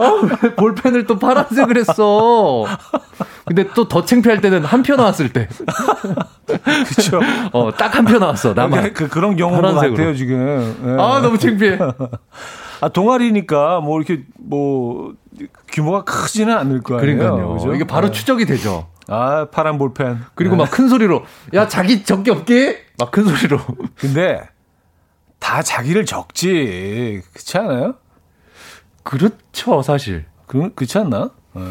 [0.00, 2.64] 아, 왜 볼펜을 또 파란색을 했어.
[3.44, 5.48] 근데 또 더 창피할 때는 한 표 나왔을 때.
[6.88, 7.20] 그쵸.
[7.52, 8.92] 어, 딱 한 표 나왔어, 나만.
[8.94, 9.74] 그, 그런 경우인 것.
[9.74, 10.74] 같아요, 지금.
[10.84, 10.90] 예.
[11.00, 11.78] 아, 너무 창피해.
[12.80, 15.12] 아, 동아리니까 뭐 이렇게 뭐
[15.68, 17.16] 규모가 크지는 않을 거 아니에요.
[17.18, 17.52] 그러니까요.
[17.54, 17.74] 그죠?
[17.74, 18.12] 이게 바로 네.
[18.12, 18.88] 추적이 되죠.
[19.08, 20.20] 아, 파란 볼펜.
[20.34, 20.62] 그리고 네.
[20.64, 21.24] 막큰 소리로,
[21.54, 22.78] 야, 자기 적게 없게?
[22.98, 23.58] 막 큰 소리로.
[23.96, 24.40] 근데
[25.38, 27.20] 다 자기를 적지.
[27.32, 27.94] 그렇지 않아요?
[29.02, 30.24] 그렇죠, 사실.
[30.46, 31.30] 그, 그렇지 않나?
[31.54, 31.62] 네.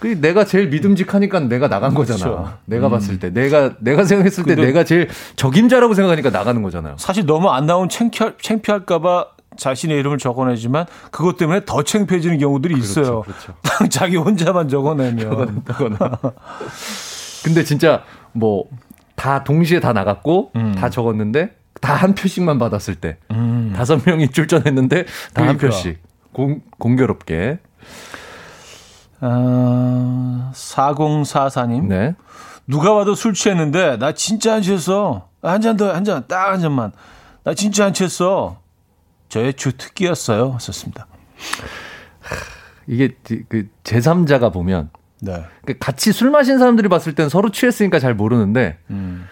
[0.00, 2.18] 그 내가 제일 믿음직하니까 내가 나간 거잖아.
[2.22, 2.58] 그렇죠.
[2.66, 3.30] 내가 봤을 때.
[3.30, 6.94] 내가, 내가 생각했을 때 내가 제일 적임자라고 생각하니까 나가는 거잖아요.
[6.98, 9.26] 사실 너무 안 나온 창피할, 창피할까봐
[9.56, 13.22] 자신의 이름을 적어내지만 그것 때문에 더 창피해지는 경우들이 있어요.
[13.22, 13.54] 그렇죠.
[13.90, 15.64] 자기 혼자만 적어내면.
[17.44, 18.64] 근데 진짜 뭐
[19.18, 20.74] 다 동시에 다 나갔고 음.
[20.78, 21.50] 다 적었는데
[21.80, 23.72] 다 한 표씩만 받았을 때 음.
[23.74, 25.04] 다섯 명이 출전했는데
[25.34, 25.66] 다한 그러니까.
[25.66, 25.98] 표씩
[26.38, 27.58] 공, 공교롭게
[29.20, 31.86] 아, 4044님.
[31.88, 32.14] 네
[32.68, 35.28] 누가 봐도 술 취했는데 나 진짜 안 취했어.
[35.42, 36.92] 한 잔 더, 한 잔, 딱 한 잔만.
[37.42, 38.60] 나 진짜 안 취했어.
[39.28, 40.58] 저의 주특기였어요.
[40.60, 41.06] 썼습니다.
[42.86, 43.16] 이게
[43.48, 45.44] 그 제3자가 보면 네.
[45.66, 49.26] 그 같이 술 마신 사람들이 봤을 땐 서로 취했으니까 잘 모르는데 음,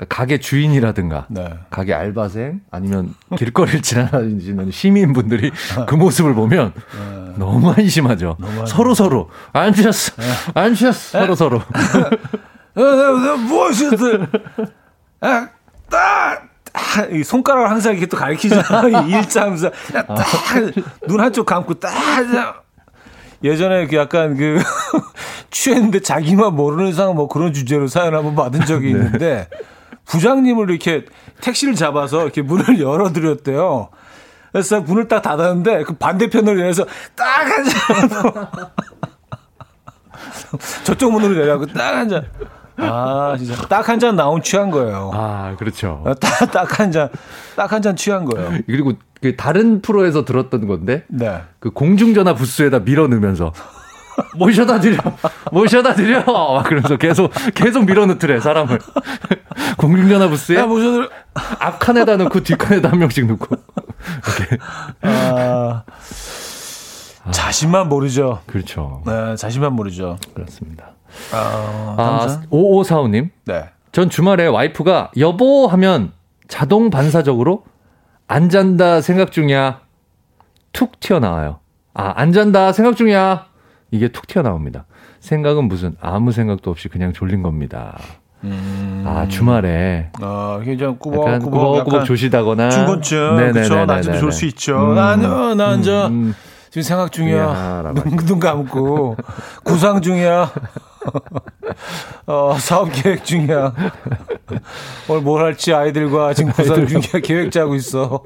[0.00, 1.50] 그러니까 가게 주인이라든가 네.
[1.68, 5.50] 가게 알바생 아니면 길거리를 지나다니는 시민분들이
[5.86, 6.72] 그 모습을 보면
[7.36, 8.38] 너무 한심하죠.
[8.66, 9.28] 서로 서로.
[9.52, 10.12] 안 취했어,
[10.54, 11.62] 안 취했어, 서로 서로.
[13.46, 14.26] 무엇이든,
[15.20, 15.48] 아,
[15.90, 19.04] 딱, 아, 이 손가락을 항상 이렇게 또 가리키잖아.
[19.06, 20.24] 이 일자하면서, 야, 딱,
[21.06, 21.92] 눈 한쪽 감고, 딱,
[23.42, 24.58] 예전에 그 약간 그,
[25.50, 29.48] 취했는데 자기만 모르는 이상 뭐 그런 주제로 사연 한번 받은 적이 있는데,
[30.10, 31.04] 부장님을 이렇게
[31.40, 33.88] 택시를 잡아서 이렇게 문을 열어드렸대요.
[34.52, 36.84] 그래서 문을 딱 닫았는데, 그 반대편으로 열어서
[37.14, 38.50] 딱 앉아.
[40.84, 42.26] 저쪽 문으로 내려가고 딱한 잔.
[42.76, 43.54] 아, 진짜.
[43.68, 45.10] 딱 한 잔 나온 취한 거예요.
[45.12, 46.02] 아 그렇죠.
[46.20, 47.10] 딱, 딱 한 잔,
[47.54, 48.50] 딱 한 잔 취한 거예요.
[48.66, 51.42] 그리고 그 다른 프로에서 들었던 건데 네.
[51.58, 53.52] 그 공중전화 부스에다 밀어 넣으면서
[54.36, 54.98] 모셔다 드려,
[55.52, 56.22] 모셔다 드려.
[56.24, 58.78] 막 그러면서 계속 계속 밀어 넣더래 사람을.
[59.78, 63.56] 공중전화 부스에 야, 모셔들, 앞칸에다 넣고 뒷칸에다 한 명씩 넣고.
[64.38, 64.58] 이렇게.
[65.02, 65.84] 아,
[67.30, 68.40] 자신만 모르죠.
[68.46, 69.02] 그렇죠.
[69.06, 70.18] 네, 자신만 모르죠.
[70.34, 70.92] 그렇습니다.
[71.32, 72.40] 아, 아, 감사.
[72.50, 73.30] 5545님.
[73.46, 73.70] 네.
[73.92, 76.12] 전 주말에 와이프가 여보 하면
[76.48, 77.64] 자동 반사적으로
[78.28, 79.80] 안 잔다 생각 중이야.
[80.72, 81.58] 툭 튀어나와요.
[81.94, 83.46] 아, 안 잔다 생각 중이야.
[83.90, 84.86] 이게 툭 튀어나옵니다.
[85.20, 87.98] 생각은 무슨 아무 생각도 없이 그냥 졸린 겁니다.
[89.04, 93.84] 아, 주말에 아, 이게 좀 약간 꾸벅 꾸벅 꾸벅꾸벅 약간 조시다거나 중건증 그렇죠.
[93.84, 94.94] 낮에도 졸 수 있죠.
[94.94, 96.34] 나는 나 앉아 음,
[96.70, 97.82] 지금 생각 야, 중이야.
[97.84, 99.16] 라고 눈, 눈 감고
[99.64, 100.50] 구상 중이야.
[102.26, 103.74] 어, 사업 계획 중이야.
[105.08, 107.20] 오늘 뭘 할지 아이들과 지금 구상 중이야.
[107.22, 108.22] 계획 짜고 있어.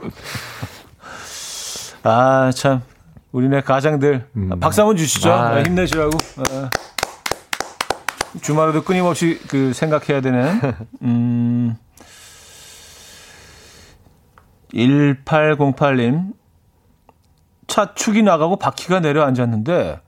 [2.05, 2.83] 아, 참.
[3.35, 4.29] 우리네 가장들.
[4.61, 5.33] 박수 한번 주시죠.
[5.33, 5.57] 아.
[5.57, 6.11] 네, 힘내시라고.
[6.37, 6.71] 네.
[8.41, 10.61] 주말에도 끊임없이 그 생각해야 되는.
[11.03, 11.77] 음.
[14.73, 16.33] 1808님.
[17.67, 20.01] 차 축이 나가고 바퀴가 내려앉았는데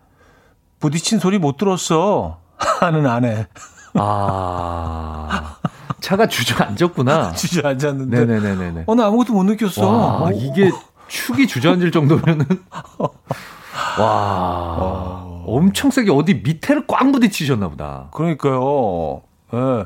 [0.78, 2.38] 부딪힌 소리 못 들었어
[2.80, 3.46] 하는 아내
[3.94, 5.56] 아.
[6.00, 7.32] 차가 주저앉았구나.
[7.34, 8.84] 주저앉았는데 네네네네네.
[8.86, 10.70] 어, 나 아무것도 못 느꼈어 와, 어, 이게
[11.08, 12.44] 축이 주저앉을 정도면은
[13.98, 15.24] 와.
[15.46, 18.10] 엄청 세게 어디 밑에를 꽉 부딪히셨나 보다.
[18.14, 19.22] 그러니까요.
[19.54, 19.84] 예.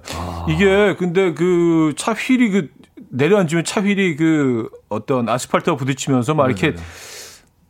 [0.53, 2.71] 이게 근데 그 차 휠이 그
[3.11, 6.75] 내려앉으면 차 휠이 그 어떤 아스팔트와 부딪히면서 막 이렇게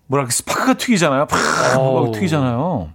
[0.06, 1.26] 뭐랄까 스파크가 튀기잖아요.
[1.26, 2.12] 팍!
[2.14, 2.90] 튀기잖아요.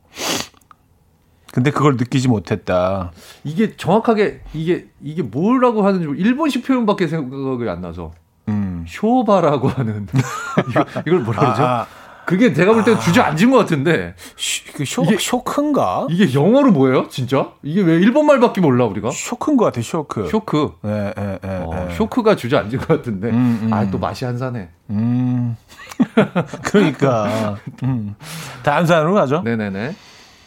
[1.51, 3.11] 근데 그걸 느끼지 못했다.
[3.43, 8.11] 이게 정확하게 이게 이게 뭐라고 하는지 일본식 표현밖에 생각이 안 나서
[8.47, 8.85] 음.
[8.87, 10.07] 쇼바라고 하는
[11.07, 11.63] 이걸 뭐라 그러죠?
[11.63, 11.87] 아,
[12.25, 16.07] 그게 내가 볼 때는 주저앉은 것 같은데 쉬, 그 쇼, 이게- 쇼크인가?
[16.09, 17.07] 이게 영어로 뭐예요?
[17.09, 17.51] 진짜?
[17.61, 19.11] 이게 왜 일본 말밖에 몰라 우리가?
[19.11, 20.27] 쇼크인 것 같아, 쇼크.
[20.29, 20.71] 쇼크.
[20.85, 21.47] 예, 예, 예.
[21.47, 21.93] 어, 예.
[21.95, 23.29] 쇼크가 주저앉은 것 같은데.
[23.29, 23.73] 음, 음.
[23.73, 24.69] 아또 맛이 한산해.
[24.89, 25.55] 음.
[26.63, 27.57] 그러니까.
[27.83, 28.15] 음.
[28.63, 29.41] 다음 사연으로 가죠.
[29.43, 29.55] 네.
[29.55, 29.95] 네네네.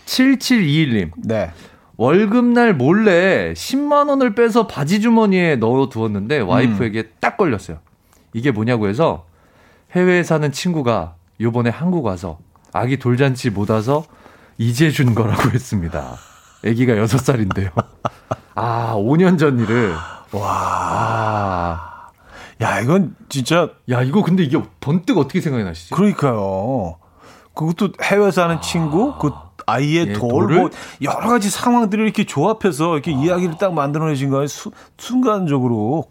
[0.07, 1.11] 7721님.
[1.97, 7.79] 월급날 몰래 10만 원을 빼서 바지 주머니에 넣어 두었는데 와이프에게 딱 걸렸어요.
[8.33, 9.27] 이게 뭐냐고 해서
[9.93, 12.39] 해외에 사는 친구가 요번에 한국 와서
[12.73, 14.05] 아기 돌잔치 못 와서
[14.59, 16.17] 이제 준 거라고 했습니다.
[16.65, 17.71] 아기가 6살인데요.
[18.55, 19.95] 아, 5년 전 일을.
[20.33, 20.43] 와.
[20.43, 22.09] 아.
[22.61, 25.95] 야, 이건 진짜, 야, 이거 근데 이게 번뜩 어떻게 생각이 나시지?
[25.95, 26.97] 그러니까요.
[27.55, 29.31] 그것도 해외 사는 친구, 그
[29.67, 30.55] 아이의 예, 돌?
[30.57, 30.71] 뭐,
[31.03, 34.47] 여러 가지 상황들을 이렇게 조합해서 이렇게 이야기를 딱 만들어내신 거예요.
[34.49, 36.07] 수- 순간적으로.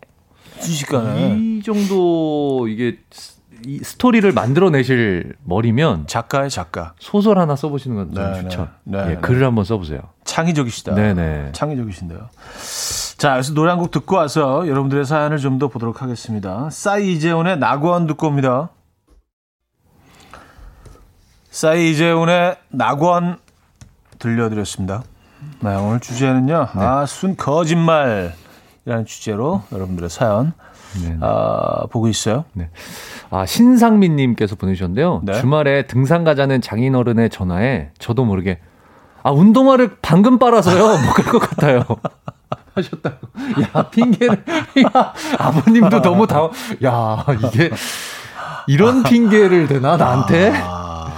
[0.60, 1.36] 순식간에.
[1.38, 6.94] 이 정도 이게 스- 이 스토리를 만들어내실 머리면 작가의 작가.
[7.00, 8.50] 소설 하나 써보시는 건 네, 네.
[8.50, 8.70] 추천.
[8.84, 9.16] 네, 예, 네.
[9.18, 10.00] 글을 한번 써보세요.
[10.26, 10.94] 창의적이시다.
[10.96, 11.52] 네네.
[11.54, 12.30] 창의적이신데요.
[13.18, 16.70] 자, 그래서 노래 한 곡 듣고 와서 여러분들의 사연을 좀 더 보도록 하겠습니다.
[16.70, 18.70] 싸이 이재훈의 낙원 듣고 옵니다.
[21.50, 23.38] 싸이 이재훈의 낙원
[24.20, 25.04] 들려드렸습니다.
[25.62, 26.68] 네, 오늘 주제는요.
[26.74, 28.34] 아, 순 거짓말
[28.88, 30.54] 이라는 주제로 여러분들의 사연
[31.04, 31.18] 네.
[31.20, 32.46] 아, 보고 있어요.
[33.30, 35.22] 아, 신상민님께서 보내주셨는데요.
[35.26, 35.34] 네.
[35.34, 38.60] 주말에 등산 가자는 장인어른의 전화에 저도 모르게
[39.24, 41.00] 아, 운동화를 방금 빨아서요.
[41.06, 41.84] 못 갈 것 같아요.
[42.76, 43.28] 하셨다고.
[43.76, 44.44] 야, 핑계를.
[44.96, 46.52] 야, 아버님도 너무 당황.
[46.86, 47.70] 야, 이게
[48.68, 50.54] 이런 핑계를 대나, 나한테?
[50.56, 51.12] 아,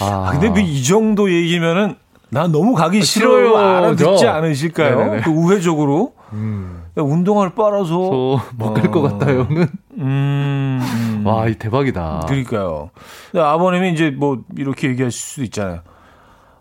[0.00, 1.96] 아, 근데 그 이 정도 얘기면은
[2.28, 3.46] 나 너무 가기 싫어요.
[3.46, 3.56] 싫어요.
[3.56, 4.28] 알아듣지 저.
[4.28, 5.22] 않으실까요?
[5.22, 9.18] 그 우회적으로 음, 야, 운동화를 빨아서 못갈것 어.
[9.18, 9.68] 같아요는.
[9.98, 11.22] 음, 음.
[11.26, 12.24] 와, 이 대박이다.
[12.26, 12.90] 그러니까요.
[13.34, 15.80] 아버님이 이제 뭐 이렇게 얘기하실 수도 있잖아요.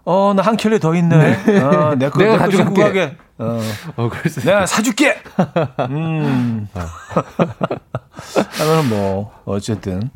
[0.06, 1.16] 어, 나 한 켤레 더 있네.
[1.62, 2.84] 어, 내 거, 내가 내거 가져갈게.
[2.84, 3.18] 가게.
[3.40, 3.60] 어,
[3.98, 5.16] 어, 그래서 내가 사줄게.
[5.90, 6.68] 음.
[8.60, 10.10] 하면은 뭐 어쨌든.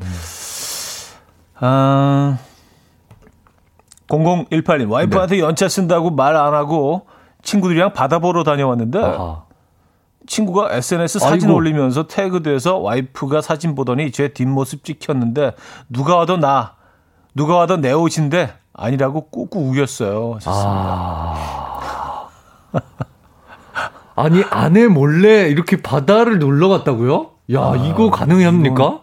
[1.59, 2.37] 아.
[4.09, 7.05] 0018님 와이프한테 연차 쓴다고 말 안 하고
[7.43, 9.43] 친구들이랑 바다 보러 다녀왔는데 아하.
[10.35, 11.57] 친구가 SNS 사진 아이고.
[11.57, 15.55] 올리면서 태그돼서 와이프가 사진 보더니 제 뒷모습 찍혔는데
[15.89, 16.75] 누가 와도 나
[17.35, 20.39] 누가 와도 내 옷인데 아니라고 꾹꾹 우겼어요.
[20.45, 22.27] 아.
[24.15, 27.31] 아니, 아내 몰래 이렇게 바다를 놀러 갔다고요?
[27.53, 28.99] 야, 이거 가능합니까?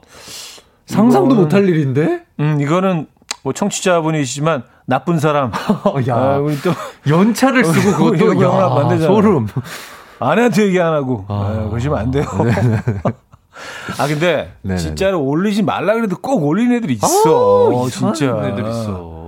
[0.87, 2.23] 상상도 이거는- 못할 일인데?
[2.41, 3.07] 음 이거는
[3.43, 5.51] 뭐 청취자분이시지만 나쁜 사람.
[6.09, 6.71] 야, 아, 우리 또
[7.07, 8.49] 연차를 쓰고 그것도
[8.81, 9.07] 안 되잖아요.
[9.15, 9.47] 소름.
[10.19, 11.63] 아내한테 얘기 안 하고 아.
[11.67, 12.25] 아, 그러시면 안 돼요.
[13.99, 14.79] 아 근데 네네네.
[14.81, 17.07] 진짜로 올리지 말라 그래도 꼭 올리는 애들 있어.
[17.27, 18.49] 아우, 이상한 진짜.
[18.49, 19.19] 애들 있어.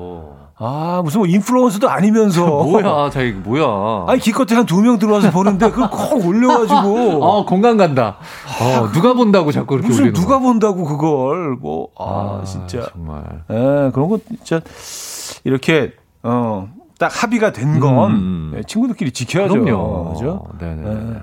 [0.63, 4.05] 아 무슨 뭐 인플루언서도 아니면서 뭐야, 자, 이거 뭐야.
[4.09, 8.19] 아니 기껏해 한 두 명 들어와서 보는데 그걸 꼭 올려가지고 아, 공감 간다.
[8.61, 10.39] 어, 누가 본다고 자꾸 이렇게 무슨 누가 거야.
[10.41, 13.25] 본다고 그걸 뭐 아, 진짜 정말.
[13.51, 14.61] 예 그런 거 진짜
[15.45, 16.69] 이렇게 어
[17.01, 18.55] 딱 합의가 된건 음.
[18.59, 19.55] 예, 친구들끼리 지켜야죠.
[19.55, 20.13] 그럼요.
[20.13, 20.47] 그죠?
[20.59, 20.83] 네네.
[20.83, 21.17] 네.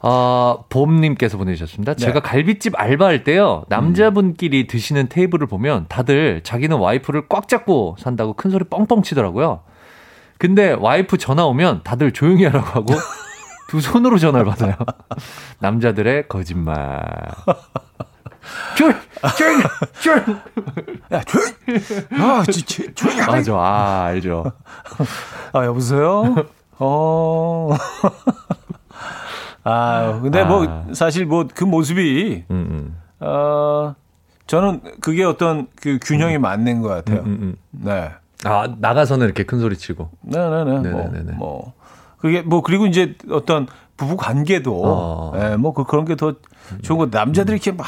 [0.00, 1.94] 아, 봄님께서 보내주셨습니다.
[1.94, 8.50] 제가 갈비집 알바할 때요, 남자분끼리 드시는 테이블을 보면 다들 자기는 와이프를 꽉 잡고 산다고 큰
[8.50, 9.60] 소리 뻥뻥 치더라고요.
[10.38, 12.94] 근데 와이프 전화 오면 다들 조용히 하라고 하고
[13.68, 14.74] 두 손으로 전화를 받아요.
[15.60, 17.02] 남자들의 거짓말.
[18.76, 18.94] 조용,
[19.36, 19.62] 조용,
[20.00, 20.40] 조용.
[21.12, 22.20] 야, 조용!
[22.20, 23.26] 아, 하라.
[23.26, 24.52] 맞아, 아, 알죠.
[25.52, 26.34] 아, 여보세요?
[26.78, 27.70] 어.
[29.64, 30.44] 아, 근데 아.
[30.44, 33.94] 뭐, 사실 뭐, 그 모습이, 음, 음, 어,
[34.46, 37.20] 저는 그게 어떤 그 균형이 맞는 것 같아요.
[37.20, 37.56] 음, 음.
[37.70, 38.10] 네.
[38.44, 40.10] 아, 나가서는 이렇게 큰 소리 치고.
[40.20, 40.90] 네네네.
[40.90, 41.32] 뭐, 네네네네.
[41.38, 41.72] 뭐,
[42.18, 43.66] 그게 뭐, 그리고 이제 어떤
[43.96, 45.32] 부부 관계도, 어.
[45.36, 46.34] 예, 뭐, 그, 그런 게 더
[46.82, 47.08] 좋은 거.
[47.10, 47.86] 남자들이 이렇게 막,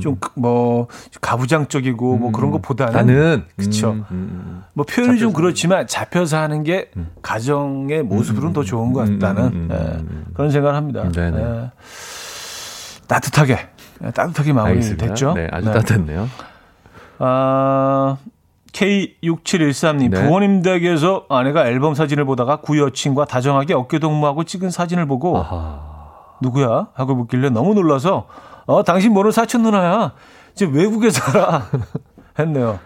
[0.00, 0.86] 좀, 뭐,
[1.20, 2.92] 가부장적이고, 뭐, 그런 것보다는.
[2.92, 3.44] 나는.
[3.56, 3.90] 그쵸.
[3.92, 6.90] 음, 음, 뭐 표현이 좀 그렇지만 잡혀서 하는 게
[7.22, 10.26] 가정의 모습으로는 더 좋은 것 같다는 음, 음, 예, 음.
[10.34, 11.08] 그런 생각을 합니다.
[11.10, 11.38] 네네.
[11.42, 11.70] 예.
[13.08, 13.58] 따뜻하게
[14.04, 15.06] 예, 따뜻하게 마무리 알겠습니다.
[15.08, 15.34] 됐죠.
[15.34, 15.72] 네, 아주 네.
[15.72, 16.28] 따뜻했네요.
[17.18, 18.16] 아,
[18.72, 20.22] K6713님 네.
[20.22, 25.80] 부모님 댁에서 아내가 앨범 사진을 보다가 구여친과 다정하게 어깨동무하고 찍은 사진을 보고 아하.
[26.40, 28.26] 누구야 하고 묻길래 너무 놀라서
[28.66, 30.12] 어 당신 모르는 사촌 누나야
[30.54, 31.62] 지금 외국에 살아
[32.38, 32.78] 했네요.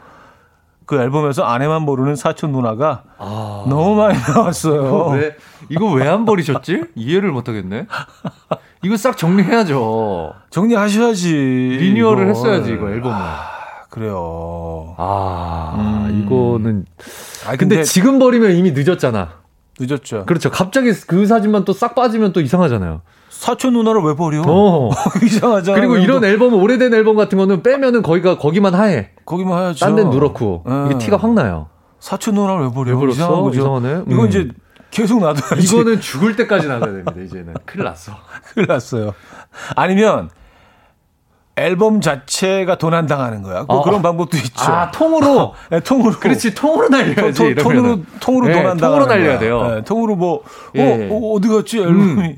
[0.87, 3.64] 그 앨범에서 아내만 모르는 사촌 누나가 아.
[3.68, 5.07] 너무 많이 나왔어요.
[5.16, 5.37] 왜
[5.68, 6.82] 이거 왜 안 버리셨지?
[6.95, 7.87] 이해를 못 하겠네.
[8.82, 10.32] 이거 싹 정리해야죠.
[10.51, 11.32] 정리하셔야지.
[11.80, 12.28] 리뉴얼을 이걸.
[12.30, 13.16] 했어야지 이거 앨범을.
[13.97, 14.95] 그래요.
[14.99, 16.23] 아, 음.
[16.23, 16.85] 이거는
[17.47, 19.31] 아 근데, 근데, 지금 버리면 이미 늦었잖아.
[19.81, 20.27] 늦었죠.
[20.27, 20.51] 그렇죠.
[20.51, 23.01] 갑자기 그 사진만 또 싹 빠지면 또 이상하잖아요.
[23.31, 24.43] 사촌 누나를 왜 버려?
[24.47, 24.91] 어.
[25.25, 25.79] 이상하잖아.
[25.79, 29.13] 그리고 이런 앨범 오래된 앨범 같은 거는 빼면은 거기가 거기만 하얘.
[29.25, 29.87] 거기만 해야죠.
[29.87, 30.87] 딴 데는 누렇고 예.
[30.91, 31.69] 이게 티가 확 나요.
[31.99, 32.99] 사촌 누나를 왜 버려?
[32.99, 33.11] 왜?
[33.11, 33.51] 이상한.
[33.51, 33.95] 이상하네.
[34.09, 34.27] 음.
[34.29, 34.49] 이제
[34.91, 35.67] 계속 놔둬야지.
[35.67, 37.15] 이거는 죽을 때까지 나가야 됩니다.
[37.19, 38.13] 이제는 큰일 났어.
[38.53, 39.15] 큰일 났어요.
[39.75, 40.29] 아니면
[41.57, 43.65] 앨범 자체가 도난당하는 거야.
[43.67, 43.83] 뭐 어.
[43.83, 44.71] 그런 방법도 있죠.
[44.71, 45.55] 아 통으로.
[45.71, 46.13] 네, 통으로.
[46.19, 47.33] 그렇지 통으로 날려야지.
[47.33, 47.83] 통, 이러면은.
[47.83, 49.39] 통으로 통으로 네, 도난당하는 통으로 날려야 거야.
[49.39, 49.75] 돼요.
[49.77, 50.43] 네, 통으로 뭐 어,
[50.77, 51.09] 예.
[51.11, 52.37] 어, 어 디 갔지 앨범이?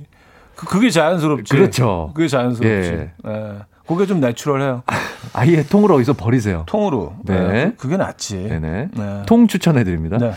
[0.54, 1.52] 그, 그게 자연스럽지.
[1.52, 2.12] 그렇죠.
[2.14, 2.90] 그게 자연스럽지.
[2.90, 3.10] 예.
[3.26, 3.52] 예.
[3.86, 4.82] 그게 좀 내추럴해요.
[5.32, 6.64] 아예 통으로 어디서 버리세요.
[6.66, 7.14] 통으로.
[7.24, 7.34] 네.
[7.34, 8.36] 예, 그- 그게 낫지.
[8.36, 8.88] 네네.
[8.94, 9.22] 네.
[9.26, 10.18] 통 추천해 드립니다.
[10.18, 10.32] 네.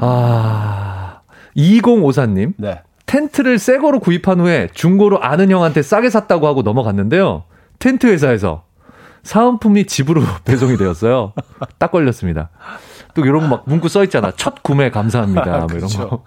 [0.00, 1.20] 아
[1.56, 2.82] 2054님 네.
[3.12, 7.44] 텐트를 새 거로 구입한 후에 중고로 아는 형한테 싸게 샀다고 하고 넘어갔는데요.
[7.78, 8.64] 텐트 회사에서
[9.22, 11.34] 사은품이 집으로 배송이 되었어요.
[11.76, 12.48] 딱 걸렸습니다.
[13.12, 14.32] 또 이런 거막 문구 써 있잖아.
[14.34, 15.66] 첫 구매 감사합니다.
[15.66, 16.24] 뭐 이런 거.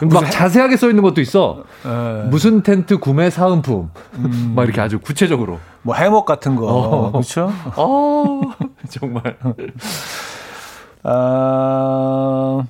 [0.10, 1.64] 막 자세하게 써 있는 것도 있어.
[1.84, 2.28] 예.
[2.30, 3.90] 무슨 텐트 구매 사은품.
[4.54, 5.60] 막 이렇게 아주 구체적으로.
[5.82, 6.66] 뭐 해먹 같은 거.
[6.66, 7.12] 어.
[7.12, 7.52] 그렇죠?
[7.76, 8.40] 어,
[8.88, 9.36] 정말.
[11.02, 12.64] 아,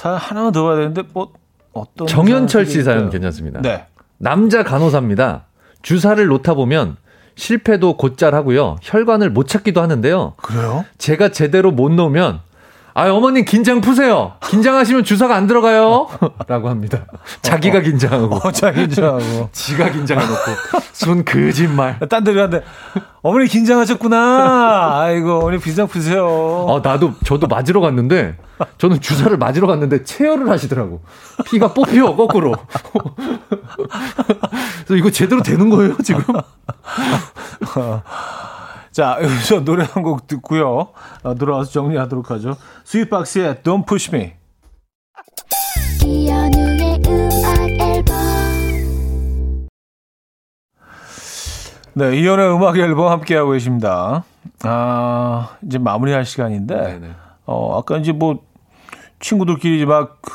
[0.00, 1.30] 사 하나만 더 봐야 되는데 뭐
[1.74, 3.10] 어떤 정현철 씨 사연?
[3.10, 3.60] 괜찮습니다.
[3.60, 3.84] 네.
[4.16, 5.44] 남자 간호사입니다.
[5.82, 6.96] 주사를 놓다 보면
[7.34, 8.76] 실패도 곧잘 하고요.
[8.80, 10.36] 혈관을 못 찾기도 하는데요.
[10.38, 10.86] 그래요?
[10.96, 12.40] 제가 제대로 못 놓으면
[12.94, 14.32] 아, 어머님 긴장 푸세요.
[14.48, 16.08] 긴장하시면 주사가 안 들어가요.
[16.48, 17.06] 라고 합니다.
[17.42, 18.36] 자기가 긴장하고.
[18.36, 19.48] 어, 자기자하고.
[19.52, 20.40] 지가 긴장해놓고.
[20.92, 21.98] 순 거짓말.
[22.08, 22.62] 딴 데로 한데
[23.22, 25.00] 어머니 긴장하셨구나.
[25.02, 26.66] 아이고 어머니 긴장 푸세요.
[26.68, 28.36] 아, 나도, 저도 맞으러 갔는데,
[28.78, 31.00] 저는 주사를 맞으러 갔는데 체열을 하시더라고.
[31.46, 32.54] 피가 뽑혀, 거꾸로.
[34.86, 36.22] 그래서 이거 제대로 되는 거예요, 지금?
[38.92, 40.88] 자 여기서 노래 한 곡 듣고요.
[41.22, 42.56] 어, 돌아와서 정리하도록 하죠.
[42.84, 44.32] 스윗박스의 Don't Push Me.
[46.04, 48.16] 이현우의 음악 앨범
[51.94, 54.24] 네, 이현우의 음악 앨범 함께하고 계십니다.
[54.62, 57.00] 아, 이제 마무리할 시간인데,
[57.46, 58.38] 어, 아까 이제 뭐,
[59.18, 60.32] 친구들끼리 막, 크,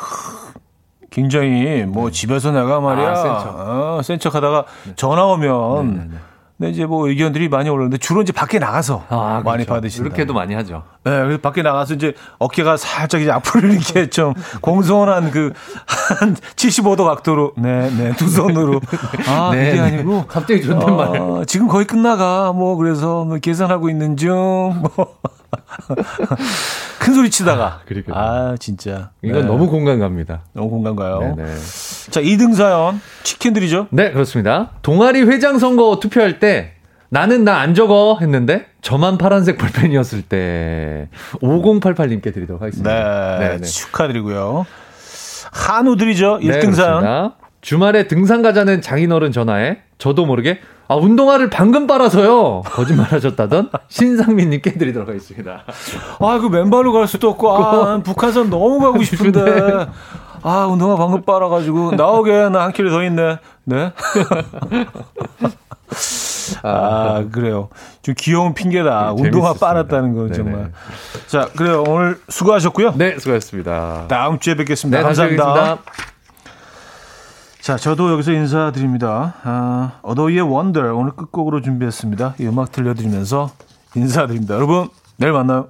[1.09, 3.55] 굉장히 뭐, 집에서 내가 말이야, 아, 센 척.
[3.57, 6.17] 어, 센척 하다가 전화 오면, 네,
[6.63, 9.73] 이제 뭐 의견들이 많이 올라오는데, 주로 이제 밖에 나가서 아, 많이 그렇죠.
[9.73, 10.07] 받으신다.
[10.07, 10.83] 이렇게도 많이 하죠.
[11.03, 15.51] 네, 그래서 밖에 나가서 이제 어깨가 살짝 이제 앞으로 이렇게 좀 공손한 그,
[15.85, 18.79] 한 75도 각도로, 네, 네, 두 손으로.
[19.27, 19.87] 아, 네, 그게 네.
[19.87, 20.25] 아니고.
[20.27, 21.19] 갑자기 존댓말.
[21.19, 22.53] 어, 지금 거의 끝나가.
[22.53, 24.31] 뭐, 그래서 뭐 계산하고 있는 중.
[24.33, 25.17] 뭐.
[26.99, 27.65] 큰 소리 치다가.
[27.65, 28.15] 아, 그러니까요.
[28.15, 29.11] 아, 진짜.
[29.21, 29.47] 이건 네.
[29.47, 30.41] 너무 공감 갑니다.
[30.53, 31.19] 너무 공감 가요?
[31.35, 31.55] 네네.
[32.11, 32.99] 자, 2등 사연.
[33.23, 33.87] 치킨들이죠?
[33.91, 34.71] 네, 그렇습니다.
[34.81, 36.73] 동아리 회장 선거 투표할 때
[37.09, 41.07] 나는 나 안 적어 했는데 저만 파란색 볼펜이었을 때
[41.41, 43.37] 5088님께 드리도록 하겠습니다.
[43.39, 43.61] 네.
[43.61, 44.65] 축하드리고요.
[45.51, 46.39] 한우들이죠?
[46.41, 47.31] 1등 네, 사연.
[47.65, 55.63] 주말에 등산 가자는 장인어른 전화에 저도 모르게 아 운동화를 방금 빨아서요 거짓말하셨다던 신상민님께 드리도록 하겠습니다.
[56.19, 59.41] 아, 그 맨발로 갈 수도 없고, 아, 난 북한산 너무 가고 싶은데.
[60.43, 63.39] 아, 운동화 방금 빨아가지고 나오게 나 한 킬로 더 있네.
[63.63, 63.91] 네.
[66.61, 67.69] 아, 그래요.
[68.03, 69.15] 좀 귀여운 핑계다.
[69.17, 69.53] 네, 운동화.
[69.53, 70.33] 빨았다는 거 네네.
[70.35, 70.71] 정말.
[71.25, 71.83] 자, 그래요.
[71.87, 72.93] 오늘 수고하셨고요.
[72.95, 74.05] 네, 수고하셨습니다.
[74.07, 74.99] 다음 주에 뵙겠습니다.
[74.99, 75.79] 네, 감사합니다.
[77.65, 79.33] 자, 저도 여기서 인사드립니다.
[79.41, 82.35] 아, 어더이의 원더 오늘 끝곡으로 준비했습니다.
[82.39, 83.49] 이 음악 들려드리면서
[83.95, 84.53] 인사드립니다.
[84.53, 85.69] 여러분, 내일 만나요.